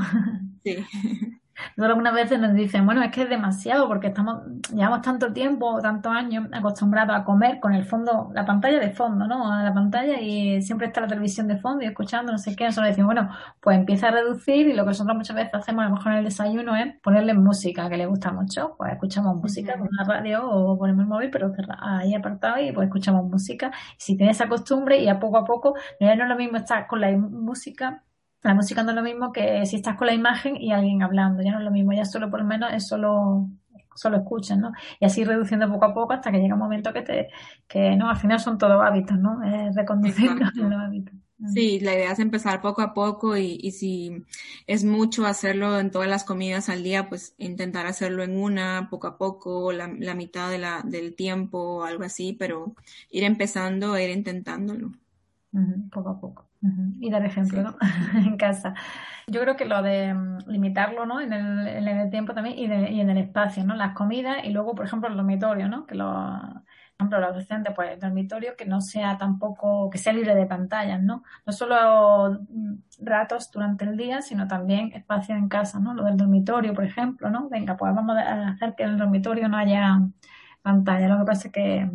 Sí. 0.64 0.76
Nosotros 1.76 1.90
algunas 1.90 2.14
veces 2.14 2.40
nos 2.40 2.54
dicen, 2.54 2.84
bueno, 2.86 3.02
es 3.02 3.10
que 3.10 3.22
es 3.22 3.28
demasiado 3.28 3.88
porque 3.88 4.08
estamos, 4.08 4.42
llevamos 4.72 5.02
tanto 5.02 5.32
tiempo, 5.32 5.80
tantos 5.80 6.12
años 6.12 6.48
acostumbrados 6.52 7.16
a 7.16 7.24
comer 7.24 7.60
con 7.60 7.74
el 7.74 7.84
fondo, 7.84 8.30
la 8.34 8.44
pantalla 8.44 8.78
de 8.78 8.90
fondo, 8.90 9.26
¿no? 9.26 9.52
A 9.52 9.62
la 9.62 9.74
pantalla 9.74 10.20
y 10.20 10.62
siempre 10.62 10.88
está 10.88 11.00
la 11.00 11.08
televisión 11.08 11.48
de 11.48 11.58
fondo 11.58 11.84
y 11.84 11.86
escuchando, 11.86 12.32
no 12.32 12.38
sé 12.38 12.54
qué. 12.56 12.64
Nosotros 12.64 12.88
decimos, 12.88 13.14
bueno, 13.14 13.30
pues 13.60 13.78
empieza 13.78 14.08
a 14.08 14.10
reducir 14.12 14.68
y 14.68 14.72
lo 14.74 14.84
que 14.84 14.90
nosotros 14.90 15.16
muchas 15.16 15.36
veces 15.36 15.54
hacemos 15.54 15.84
a 15.84 15.88
lo 15.88 15.96
mejor 15.96 16.12
en 16.12 16.18
el 16.18 16.24
desayuno 16.24 16.76
es 16.76 16.96
ponerle 17.02 17.34
música 17.34 17.88
que 17.88 17.96
le 17.96 18.06
gusta 18.06 18.32
mucho. 18.32 18.74
Pues 18.78 18.92
escuchamos 18.92 19.36
música 19.36 19.78
con 19.78 19.88
la 19.92 20.04
radio 20.04 20.48
o 20.48 20.78
ponemos 20.78 21.02
el 21.02 21.08
móvil, 21.08 21.30
pero 21.30 21.52
ahí 21.80 22.14
apartado 22.14 22.60
y 22.60 22.72
pues 22.72 22.86
escuchamos 22.86 23.24
música. 23.30 23.70
Y 23.98 24.02
si 24.02 24.16
tienes 24.16 24.36
esa 24.36 24.48
costumbre 24.48 24.98
y 24.98 25.08
a 25.08 25.18
poco 25.18 25.38
a 25.38 25.44
poco, 25.44 25.74
no 26.00 26.10
es 26.10 26.18
lo 26.18 26.36
mismo 26.36 26.58
estar 26.58 26.86
con 26.86 27.00
la 27.00 27.10
música 27.16 28.02
la 28.46 28.54
música 28.54 28.82
no 28.82 28.90
es 28.90 28.96
lo 28.96 29.02
mismo 29.02 29.32
que 29.32 29.66
si 29.66 29.76
estás 29.76 29.96
con 29.96 30.06
la 30.06 30.14
imagen 30.14 30.56
y 30.56 30.72
alguien 30.72 31.02
hablando, 31.02 31.42
ya 31.42 31.52
no 31.52 31.58
es 31.58 31.64
lo 31.64 31.70
mismo, 31.70 31.92
ya 31.92 32.04
solo 32.04 32.30
por 32.30 32.40
lo 32.40 32.46
menos 32.46 32.72
es 32.72 32.86
solo, 32.86 33.48
solo 33.94 34.18
escuchan, 34.18 34.60
¿no? 34.60 34.72
Y 35.00 35.04
así 35.04 35.24
reduciendo 35.24 35.70
poco 35.70 35.86
a 35.86 35.94
poco 35.94 36.12
hasta 36.12 36.30
que 36.30 36.38
llega 36.38 36.54
un 36.54 36.60
momento 36.60 36.92
que 36.92 37.02
te, 37.02 37.28
que 37.66 37.96
no, 37.96 38.08
al 38.08 38.16
final 38.16 38.38
son 38.40 38.58
todos 38.58 38.82
hábitos, 38.82 39.18
¿no? 39.18 39.42
Es 39.42 39.74
reconducir 39.74 40.30
los 40.56 40.72
hábitos. 40.72 41.14
Sí, 41.52 41.80
la 41.80 41.92
idea 41.92 42.12
es 42.12 42.18
empezar 42.18 42.62
poco 42.62 42.80
a 42.80 42.94
poco 42.94 43.36
y, 43.36 43.58
y, 43.60 43.72
si 43.72 44.24
es 44.66 44.84
mucho 44.84 45.26
hacerlo 45.26 45.78
en 45.78 45.90
todas 45.90 46.08
las 46.08 46.24
comidas 46.24 46.70
al 46.70 46.82
día, 46.82 47.10
pues 47.10 47.34
intentar 47.36 47.84
hacerlo 47.84 48.22
en 48.22 48.38
una, 48.38 48.88
poco 48.90 49.06
a 49.06 49.18
poco, 49.18 49.70
la, 49.70 49.86
la 49.98 50.14
mitad 50.14 50.50
de 50.50 50.56
la, 50.56 50.80
del 50.82 51.14
tiempo, 51.14 51.84
algo 51.84 52.04
así, 52.04 52.32
pero 52.32 52.74
ir 53.10 53.24
empezando, 53.24 53.98
ir 53.98 54.08
intentándolo. 54.08 54.92
poco 55.90 56.08
a 56.08 56.18
poco 56.18 56.46
y 57.00 57.10
dar 57.10 57.24
ejemplo 57.24 57.62
¿no? 57.62 57.76
en 58.14 58.36
casa. 58.36 58.74
Yo 59.26 59.40
creo 59.40 59.56
que 59.56 59.64
lo 59.64 59.82
de 59.82 60.14
mm, 60.14 60.38
limitarlo 60.46 61.06
¿no? 61.06 61.20
en, 61.20 61.32
el, 61.32 61.66
en 61.66 62.00
el 62.00 62.10
tiempo 62.10 62.34
también 62.34 62.58
y, 62.58 62.64
y, 62.64 63.00
en 63.00 63.10
el 63.10 63.18
espacio, 63.18 63.64
¿no? 63.64 63.74
las 63.74 63.94
comidas 63.94 64.44
y 64.44 64.50
luego, 64.50 64.74
por 64.74 64.86
ejemplo, 64.86 65.08
el 65.08 65.16
dormitorio, 65.16 65.68
¿no? 65.68 65.86
que 65.86 65.94
lo, 65.94 66.06
por 66.96 67.04
ejemplo, 67.04 67.20
los 67.20 67.28
adolescentes, 67.28 67.74
pues 67.74 67.90
el 67.92 68.00
dormitorio 68.00 68.56
que 68.56 68.64
no 68.64 68.80
sea 68.80 69.18
tampoco, 69.18 69.90
que 69.90 69.98
sea 69.98 70.14
libre 70.14 70.34
de 70.34 70.46
pantallas, 70.46 71.02
¿no? 71.02 71.24
No 71.44 71.52
solo 71.52 72.40
mm, 72.48 72.74
ratos 73.02 73.50
durante 73.50 73.84
el 73.84 73.98
día, 73.98 74.22
sino 74.22 74.48
también 74.48 74.92
espacio 74.94 75.34
en 75.34 75.48
casa, 75.48 75.78
¿no? 75.78 75.92
Lo 75.92 76.04
del 76.04 76.16
dormitorio, 76.16 76.72
por 76.72 76.84
ejemplo, 76.84 77.28
¿no? 77.28 77.50
Venga, 77.50 77.76
pues 77.76 77.94
vamos 77.94 78.16
a 78.16 78.48
hacer 78.48 78.74
que 78.74 78.84
en 78.84 78.90
el 78.90 78.98
dormitorio 78.98 79.46
no 79.48 79.58
haya 79.58 80.00
pantalla. 80.62 81.08
Lo 81.08 81.18
que 81.18 81.24
pasa 81.26 81.48
es 81.48 81.52
que 81.52 81.90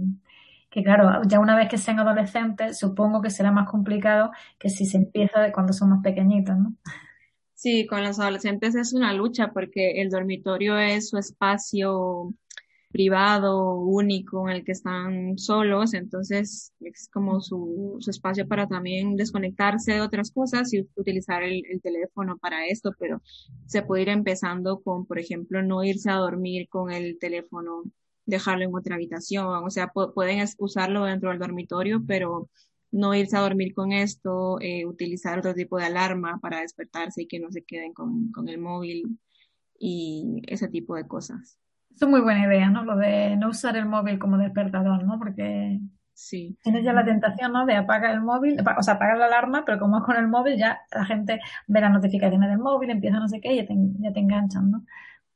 que 0.72 0.84
claro, 0.84 1.22
ya 1.28 1.40
una 1.40 1.56
vez 1.56 1.70
que 1.70 1.78
sean 1.78 2.00
adolescentes, 2.00 2.80
supongo 2.80 3.22
que 3.22 3.30
será 3.30 3.52
más 3.52 3.70
complicado 3.70 4.32
que 4.58 4.70
si 4.70 4.86
se 4.86 4.98
empieza 4.98 5.42
de 5.42 5.52
cuando 5.52 5.74
son 5.74 5.90
más 5.90 6.02
pequeñitos, 6.02 6.58
¿no? 6.58 6.76
Sí, 7.54 7.86
con 7.86 8.04
los 8.04 8.20
adolescentes 8.20 8.76
es 8.76 8.94
una 8.94 9.14
lucha 9.14 9.52
porque 9.54 10.02
el 10.02 10.10
dormitorio 10.10 10.80
es 10.80 11.10
su 11.10 11.18
espacio 11.18 12.34
privado, 12.92 13.76
único, 13.76 14.50
en 14.50 14.58
el 14.58 14.66
que 14.66 14.72
están 14.74 15.38
solos, 15.38 15.94
entonces 15.94 16.74
es 16.80 17.10
como 17.14 17.42
su, 17.42 17.98
su 18.00 18.10
espacio 18.10 18.48
para 18.48 18.68
también 18.68 19.16
desconectarse 19.16 19.94
de 19.94 20.02
otras 20.02 20.32
cosas 20.32 20.74
y 20.74 20.88
utilizar 20.96 21.44
el, 21.44 21.64
el, 21.70 21.82
teléfono 21.82 22.38
para 22.38 22.66
esto, 22.68 22.92
pero 23.00 23.22
se 23.66 23.82
puede 23.84 24.04
ir 24.04 24.10
empezando 24.10 24.82
con, 24.82 25.06
por 25.06 25.20
ejemplo, 25.20 25.62
no 25.64 25.84
irse 25.84 26.10
a 26.10 26.16
dormir 26.16 26.68
con 26.70 26.92
el 26.92 27.18
teléfono 27.20 27.84
dejarlo 28.32 28.64
en 28.66 28.76
otra 28.76 28.96
habitación, 28.96 29.46
o 29.46 29.70
sea, 29.70 29.88
pueden 29.90 30.46
usarlo 30.58 31.06
dentro 31.06 31.30
del 31.30 31.40
dormitorio, 31.40 32.02
pero 32.08 32.50
no 32.92 33.14
irse 33.16 33.38
a 33.38 33.42
dormir 33.42 33.74
con 33.74 33.92
esto, 33.92 34.60
eh, 34.60 34.86
utilizar 34.86 35.40
otro 35.40 35.54
tipo 35.54 35.78
de 35.78 35.86
alarma 35.86 36.40
para 36.42 36.62
despertarse 36.62 37.24
y 37.24 37.28
que 37.28 37.40
no 37.40 37.52
se 37.52 37.64
queden 37.64 37.94
con, 37.94 38.32
con 38.32 38.50
el 38.50 38.60
móvil 38.60 39.20
y 39.80 40.42
ese 40.48 40.68
tipo 40.68 40.96
de 40.96 41.08
cosas. 41.08 41.58
Es 41.90 42.08
muy 42.08 42.22
buena 42.22 42.46
idea, 42.46 42.70
¿no? 42.70 42.84
Lo 42.84 42.98
de 42.98 43.36
no 43.38 43.50
usar 43.50 43.78
el 43.78 43.86
móvil 43.86 44.20
como 44.20 44.38
despertador, 44.38 45.04
¿no? 45.04 45.18
Porque 45.20 45.80
sí. 46.14 46.58
tienes 46.64 46.84
ya 46.84 46.94
la 46.94 47.06
tentación, 47.06 47.52
¿no? 47.54 47.66
De 47.66 47.76
apagar 47.76 48.14
el 48.14 48.22
móvil, 48.22 48.58
o 48.78 48.84
sea, 48.84 48.96
apagar 48.96 49.18
la 49.18 49.26
alarma, 49.26 49.64
pero 49.66 49.80
como 49.80 50.00
es 50.00 50.04
con 50.04 50.16
el 50.18 50.28
móvil, 50.28 50.58
ya 50.58 50.82
la 50.94 51.06
gente 51.06 51.40
ve 51.68 51.82
las 51.82 51.92
notificaciones 51.92 52.50
del 52.50 52.60
móvil, 52.60 52.90
empieza 52.90 53.20
no 53.20 53.28
sé 53.28 53.40
qué 53.40 53.54
y 53.54 53.58
ya 53.58 53.66
te, 53.66 53.76
ya 54.00 54.12
te 54.12 54.20
enganchan, 54.20 54.72
¿no? 54.72 54.86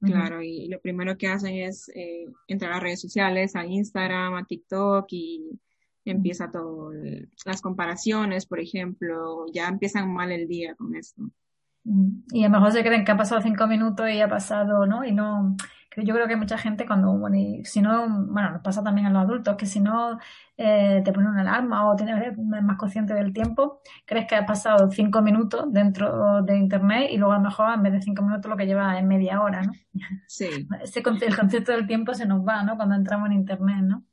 Claro, 0.06 0.42
y 0.42 0.68
lo 0.68 0.80
primero 0.80 1.18
que 1.18 1.28
hacen 1.28 1.56
es 1.56 1.90
eh, 1.96 2.26
entrar 2.48 2.74
a 2.74 2.80
redes 2.80 3.02
sociales, 3.02 3.56
a 3.56 3.66
Instagram, 3.66 4.36
a 4.36 4.46
TikTok 4.46 5.06
y 5.10 5.60
empieza 6.06 6.52
todo, 6.52 6.92
las 7.46 7.62
comparaciones, 7.62 8.46
por 8.46 8.60
ejemplo, 8.60 9.46
ya 9.52 9.68
empiezan 9.68 10.14
mal 10.14 10.32
el 10.32 10.48
día 10.48 10.76
con 10.76 10.96
esto. 10.96 11.24
Y 12.32 12.44
a 12.44 12.50
lo 12.50 12.54
mejor 12.54 12.72
se 12.72 12.84
creen 12.84 13.06
que 13.06 13.12
ha 13.12 13.18
pasado 13.18 13.42
cinco 13.42 13.68
minutos 13.68 14.10
y 14.10 14.22
ha 14.22 14.30
pasado, 14.30 14.86
¿no? 14.86 15.04
Y 15.04 15.12
no, 15.12 15.56
yo 16.04 16.14
creo 16.14 16.28
que 16.28 16.36
mucha 16.36 16.58
gente 16.58 16.86
cuando, 16.86 17.14
bueno, 17.14 17.38
y 17.38 17.64
si 17.66 17.82
no, 17.82 18.08
bueno, 18.28 18.52
nos 18.52 18.62
pasa 18.62 18.84
también 18.84 19.08
a 19.08 19.10
los 19.10 19.24
adultos, 19.24 19.56
que 19.56 19.66
si 19.66 19.80
no 19.80 20.20
eh, 20.58 21.02
te 21.04 21.14
ponen 21.14 21.30
una 21.30 21.42
alarma 21.42 21.90
o 21.90 21.96
tienes 21.96 22.38
más 22.38 22.78
consciente 22.78 23.14
del 23.14 23.34
tiempo, 23.34 23.82
crees 24.06 24.28
que 24.28 24.36
ha 24.36 24.46
pasado 24.46 24.90
cinco 24.92 25.22
minutos 25.22 25.66
dentro 25.72 26.44
de 26.44 26.58
internet 26.58 27.10
y 27.12 27.18
luego 27.18 27.34
a 27.34 27.38
lo 27.38 27.44
mejor 27.44 27.74
en 27.74 27.84
vez 27.84 27.94
de 27.94 28.02
cinco 28.02 28.24
minutos 28.24 28.50
lo 28.50 28.58
que 28.58 28.66
lleva 28.66 28.98
es 29.00 29.06
media 29.06 29.42
hora, 29.42 29.64
¿no? 29.64 29.74
Sí. 30.28 30.68
Ese, 30.84 31.00
el 31.00 31.36
concepto 31.36 31.72
del 31.72 31.88
tiempo 31.88 32.14
se 32.14 32.26
nos 32.26 32.46
va, 32.46 32.64
¿no? 32.64 32.76
Cuando 32.76 32.96
entramos 32.96 33.28
en 33.28 33.34
internet, 33.34 33.84
¿no? 33.84 34.04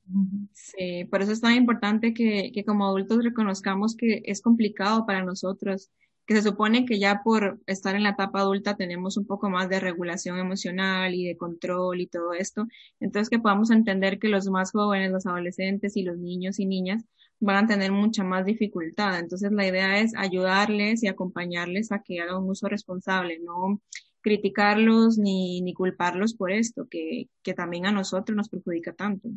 Sí, 0.52 1.04
por 1.10 1.22
eso 1.22 1.32
es 1.32 1.40
tan 1.40 1.54
importante 1.54 2.12
que, 2.12 2.50
que 2.52 2.64
como 2.64 2.86
adultos 2.86 3.24
reconozcamos 3.24 3.96
que 3.96 4.22
es 4.24 4.42
complicado 4.42 5.06
para 5.06 5.24
nosotros 5.24 5.90
que 6.26 6.34
se 6.34 6.42
supone 6.42 6.84
que 6.86 6.98
ya 6.98 7.22
por 7.24 7.60
estar 7.66 7.94
en 7.96 8.04
la 8.04 8.10
etapa 8.10 8.40
adulta 8.40 8.76
tenemos 8.76 9.16
un 9.16 9.26
poco 9.26 9.50
más 9.50 9.68
de 9.68 9.80
regulación 9.80 10.38
emocional 10.38 11.14
y 11.14 11.26
de 11.26 11.36
control 11.36 12.00
y 12.00 12.06
todo 12.06 12.32
esto, 12.32 12.66
entonces 13.00 13.28
que 13.28 13.38
podamos 13.38 13.70
entender 13.70 14.18
que 14.18 14.28
los 14.28 14.48
más 14.48 14.72
jóvenes, 14.72 15.10
los 15.10 15.26
adolescentes 15.26 15.96
y 15.96 16.02
los 16.02 16.18
niños 16.18 16.58
y 16.60 16.66
niñas 16.66 17.04
van 17.40 17.64
a 17.64 17.68
tener 17.68 17.90
mucha 17.90 18.22
más 18.22 18.44
dificultad. 18.44 19.18
Entonces 19.18 19.50
la 19.52 19.66
idea 19.66 19.98
es 20.00 20.12
ayudarles 20.16 21.02
y 21.02 21.08
acompañarles 21.08 21.90
a 21.90 22.00
que 22.00 22.20
hagan 22.20 22.36
un 22.44 22.50
uso 22.50 22.68
responsable, 22.68 23.40
no 23.40 23.80
criticarlos 24.20 25.18
ni, 25.18 25.60
ni 25.60 25.74
culparlos 25.74 26.34
por 26.34 26.52
esto, 26.52 26.86
que, 26.88 27.28
que 27.42 27.54
también 27.54 27.86
a 27.86 27.92
nosotros 27.92 28.36
nos 28.36 28.48
perjudica 28.48 28.92
tanto. 28.92 29.28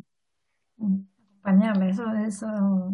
Acompañarle, 1.46 1.90
eso, 1.90 2.04
eso, 2.26 2.46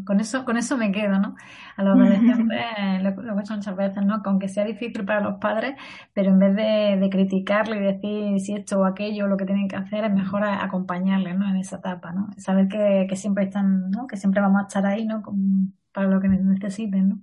con 0.05 0.21
eso, 0.21 0.45
con 0.45 0.57
eso 0.57 0.77
me 0.77 0.93
quedo, 0.93 1.19
¿no? 1.19 1.35
A 1.77 1.83
los 1.83 1.95
adolescentes 1.99 2.61
lo, 3.03 3.23
lo 3.23 3.39
he 3.39 3.41
hecho 3.41 3.55
muchas 3.55 3.77
veces, 3.77 4.05
¿no? 4.05 4.23
Con 4.23 4.39
que 4.39 4.49
sea 4.49 4.65
difícil 4.65 5.05
para 5.05 5.21
los 5.21 5.39
padres, 5.39 5.75
pero 6.13 6.31
en 6.31 6.39
vez 6.39 6.55
de, 6.57 6.99
de 7.01 7.11
criticarle 7.11 7.77
y 7.77 7.81
decir 7.81 8.41
si 8.41 8.55
esto 8.55 8.81
o 8.81 8.85
aquello 8.85 9.27
lo 9.27 9.37
que 9.37 9.47
tienen 9.47 9.69
que 9.69 9.77
hacer, 9.77 10.05
es 10.05 10.13
mejor 10.13 10.45
acompañarles, 10.45 11.39
¿no? 11.39 11.49
En 11.49 11.57
esa 11.57 11.77
etapa, 11.77 12.13
¿no? 12.13 12.29
Saber 12.37 12.69
que, 12.69 13.07
que 13.09 13.17
siempre 13.17 13.45
están, 13.45 13.91
¿no? 13.91 14.07
Que 14.07 14.17
siempre 14.17 14.41
vamos 14.41 14.63
a 14.63 14.67
estar 14.67 14.87
ahí, 14.87 15.07
¿no? 15.07 15.23
Con, 15.23 15.75
para 15.93 16.09
lo 16.09 16.21
que 16.21 16.29
necesiten, 16.29 17.09
¿no? 17.09 17.23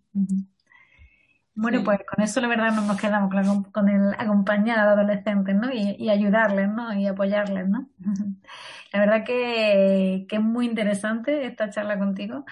Bueno, 1.62 1.84
pues 1.84 2.00
con 2.08 2.24
eso 2.24 2.40
la 2.40 2.48
verdad 2.48 2.72
nos 2.72 3.00
quedamos 3.00 3.30
claro, 3.30 3.66
con 3.74 3.90
el 3.90 4.14
acompañar 4.18 4.80
a 4.80 4.94
adolescentes, 4.94 5.54
¿no? 5.56 5.70
Y, 5.74 5.98
y, 6.00 6.10
ayudarles, 6.10 6.70
¿no? 6.70 6.94
Y 6.94 7.06
apoyarles, 7.06 7.68
¿no? 7.68 7.90
La 8.94 9.02
verdad 9.02 9.26
que, 9.26 10.26
que, 10.30 10.38
es 10.38 10.42
muy 10.42 10.66
interesante 10.66 11.46
esta 11.46 11.70
charla 11.70 12.00
contigo 12.00 12.46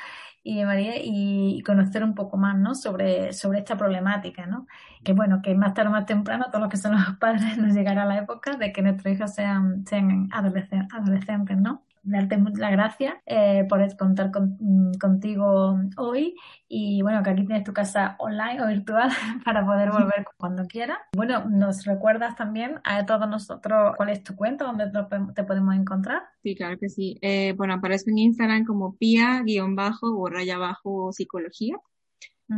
y 0.44 0.64
María 0.66 0.96
y 0.98 1.64
conocer 1.64 2.04
un 2.04 2.16
poco 2.16 2.36
más, 2.36 2.58
¿no? 2.58 2.76
Sobre, 2.76 3.32
sobre 3.32 3.60
esta 3.60 3.78
problemática, 3.78 4.46
¿no? 4.46 4.68
Que 5.06 5.14
bueno, 5.14 5.42
que 5.42 5.56
más 5.56 5.74
tarde 5.74 5.90
o 5.90 5.94
más 5.94 6.06
temprano 6.06 6.48
todos 6.48 6.62
los 6.62 6.70
que 6.70 6.78
son 6.78 6.92
los 6.92 7.18
padres 7.18 7.58
nos 7.58 7.74
llegará 7.74 8.04
la 8.06 8.18
época 8.18 8.58
de 8.58 8.74
que 8.74 8.82
nuestros 8.82 9.14
hijos 9.14 9.34
sean, 9.34 9.86
sean 9.86 10.30
adolescentes, 10.34 11.58
¿no? 11.58 11.87
Darte 12.04 12.38
las 12.56 12.72
gracias 12.72 13.16
eh, 13.26 13.66
por 13.68 13.96
contar 13.98 14.32
mm, 14.32 14.94
contigo 15.00 15.80
hoy 15.98 16.36
y 16.68 17.02
bueno, 17.02 17.24
que 17.24 17.30
aquí 17.30 17.46
tienes 17.46 17.64
tu 17.64 17.74
casa 17.74 18.16
online 18.20 18.62
o 18.64 18.68
virtual 18.68 19.10
para 19.46 19.66
poder 19.66 19.92
volver 19.92 20.26
cuando 20.38 20.66
quieras. 20.66 20.98
Bueno, 21.16 21.46
nos 21.50 21.86
recuerdas 21.86 22.36
también 22.36 22.80
a 22.84 23.06
todos 23.06 23.28
nosotros 23.28 23.96
cuál 23.96 24.10
es 24.10 24.24
tu 24.24 24.36
cuenta, 24.36 24.66
dónde 24.66 24.92
te 25.34 25.44
podemos 25.44 25.76
encontrar. 25.76 26.24
Sí, 26.44 26.56
claro 26.56 26.78
que 26.78 26.90
sí. 26.90 27.18
Eh, 27.22 27.54
bueno, 27.58 27.76
aparezco 27.76 28.10
en 28.10 28.20
Instagram 28.20 28.66
como 28.66 28.96
pia-bajo 28.96 30.18
o 30.18 30.30
raya 30.30 30.58
bajo 30.58 31.12
psicología. 31.12 31.76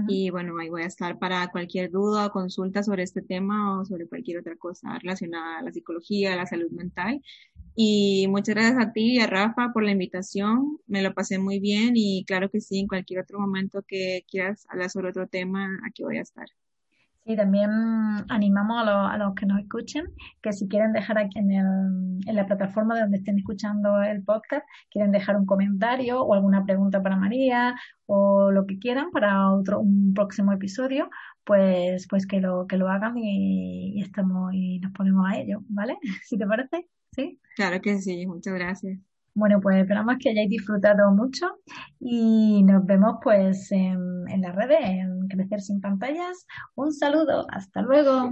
Y 0.08 0.30
bueno, 0.30 0.54
ahí 0.60 0.70
voy 0.70 0.84
a 0.84 0.86
estar 0.86 1.18
para 1.18 1.48
cualquier 1.48 1.90
duda 1.90 2.28
o 2.28 2.32
consulta 2.32 2.84
sobre 2.84 3.02
este 3.02 3.24
tema 3.24 3.80
o 3.80 3.86
sobre 3.86 4.08
cualquier 4.08 4.38
otra 4.38 4.56
cosa 4.56 5.00
relacionada 5.00 5.58
a 5.58 5.64
la 5.64 5.72
psicología, 5.72 6.34
a 6.34 6.36
la 6.36 6.46
salud 6.46 6.70
mental. 6.70 7.20
Y 7.76 8.28
muchas 8.30 8.56
gracias 8.56 8.80
a 8.80 8.92
ti 8.92 9.16
y 9.16 9.20
a 9.20 9.28
Rafa 9.28 9.72
por 9.74 9.84
la 9.84 9.92
invitación. 9.92 10.80
Me 10.88 11.02
lo 11.02 11.14
pasé 11.14 11.40
muy 11.40 11.60
bien 11.60 11.94
y 11.96 12.26
claro 12.26 12.50
que 12.50 12.62
sí, 12.62 12.80
en 12.80 12.88
cualquier 12.88 13.22
otro 13.22 13.40
momento 13.40 13.84
que 13.88 14.26
quieras 14.30 14.66
hablar 14.70 14.90
sobre 14.90 15.10
otro 15.10 15.28
tema, 15.28 15.80
aquí 15.88 16.04
voy 16.04 16.18
a 16.18 16.22
estar. 16.22 16.48
Y 17.26 17.36
también 17.36 17.70
animamos 18.30 18.88
a, 18.88 19.18
los 19.18 19.36
que 19.36 19.46
nos 19.46 19.60
escuchen 19.60 20.06
que 20.42 20.52
si 20.54 20.68
quieren 20.68 20.94
dejar 20.94 21.18
aquí 21.18 21.38
en, 21.38 21.52
el, 21.52 21.66
en 22.26 22.36
la 22.36 22.46
plataforma 22.48 22.96
de 22.96 23.02
donde 23.02 23.18
estén 23.18 23.38
escuchando 23.38 24.02
el 24.02 24.24
podcast, 24.24 24.66
quieren 24.90 25.12
dejar 25.12 25.38
un 25.38 25.46
comentario 25.46 26.22
o 26.22 26.34
alguna 26.34 26.66
pregunta 26.66 27.04
para 27.04 27.18
María 27.18 27.76
o 28.08 28.52
lo 28.52 28.66
que 28.66 28.80
quieran 28.80 29.12
para 29.12 29.52
otro 29.52 29.80
un 29.80 30.14
próximo 30.14 30.54
episodio, 30.54 31.10
pues 31.44 32.08
pues 32.10 32.26
que 32.26 32.40
lo 32.42 32.66
que 32.68 32.78
lo 32.78 32.90
hagan 32.90 33.18
y, 33.18 34.02
estamos 34.02 34.54
y 34.54 34.80
nos 34.80 34.92
ponemos 34.94 35.26
a 35.30 35.38
ello, 35.38 35.62
¿vale? 35.68 35.98
Si 36.24 36.38
te 36.38 36.48
parece, 36.48 36.88
sí. 37.12 37.40
Claro 37.56 37.82
que 37.82 38.00
sí, 38.00 38.26
muchas 38.26 38.54
gracias. 38.54 39.00
Bueno, 39.40 39.62
pues 39.62 39.78
esperamos 39.78 40.16
que 40.20 40.32
hayáis 40.32 40.50
disfrutado 40.50 41.12
mucho 41.12 41.48
y 42.00 42.62
nos 42.64 42.86
vemos 42.86 43.16
pues 43.24 43.72
en, 43.72 44.28
en 44.28 44.42
las 44.42 44.54
redes, 44.54 44.82
en 44.82 45.28
Crecer 45.30 45.62
sin 45.62 45.80
pantallas. 45.80 46.46
Un 46.76 46.92
saludo, 46.92 47.48
hasta 47.50 47.82
luego. 47.82 48.32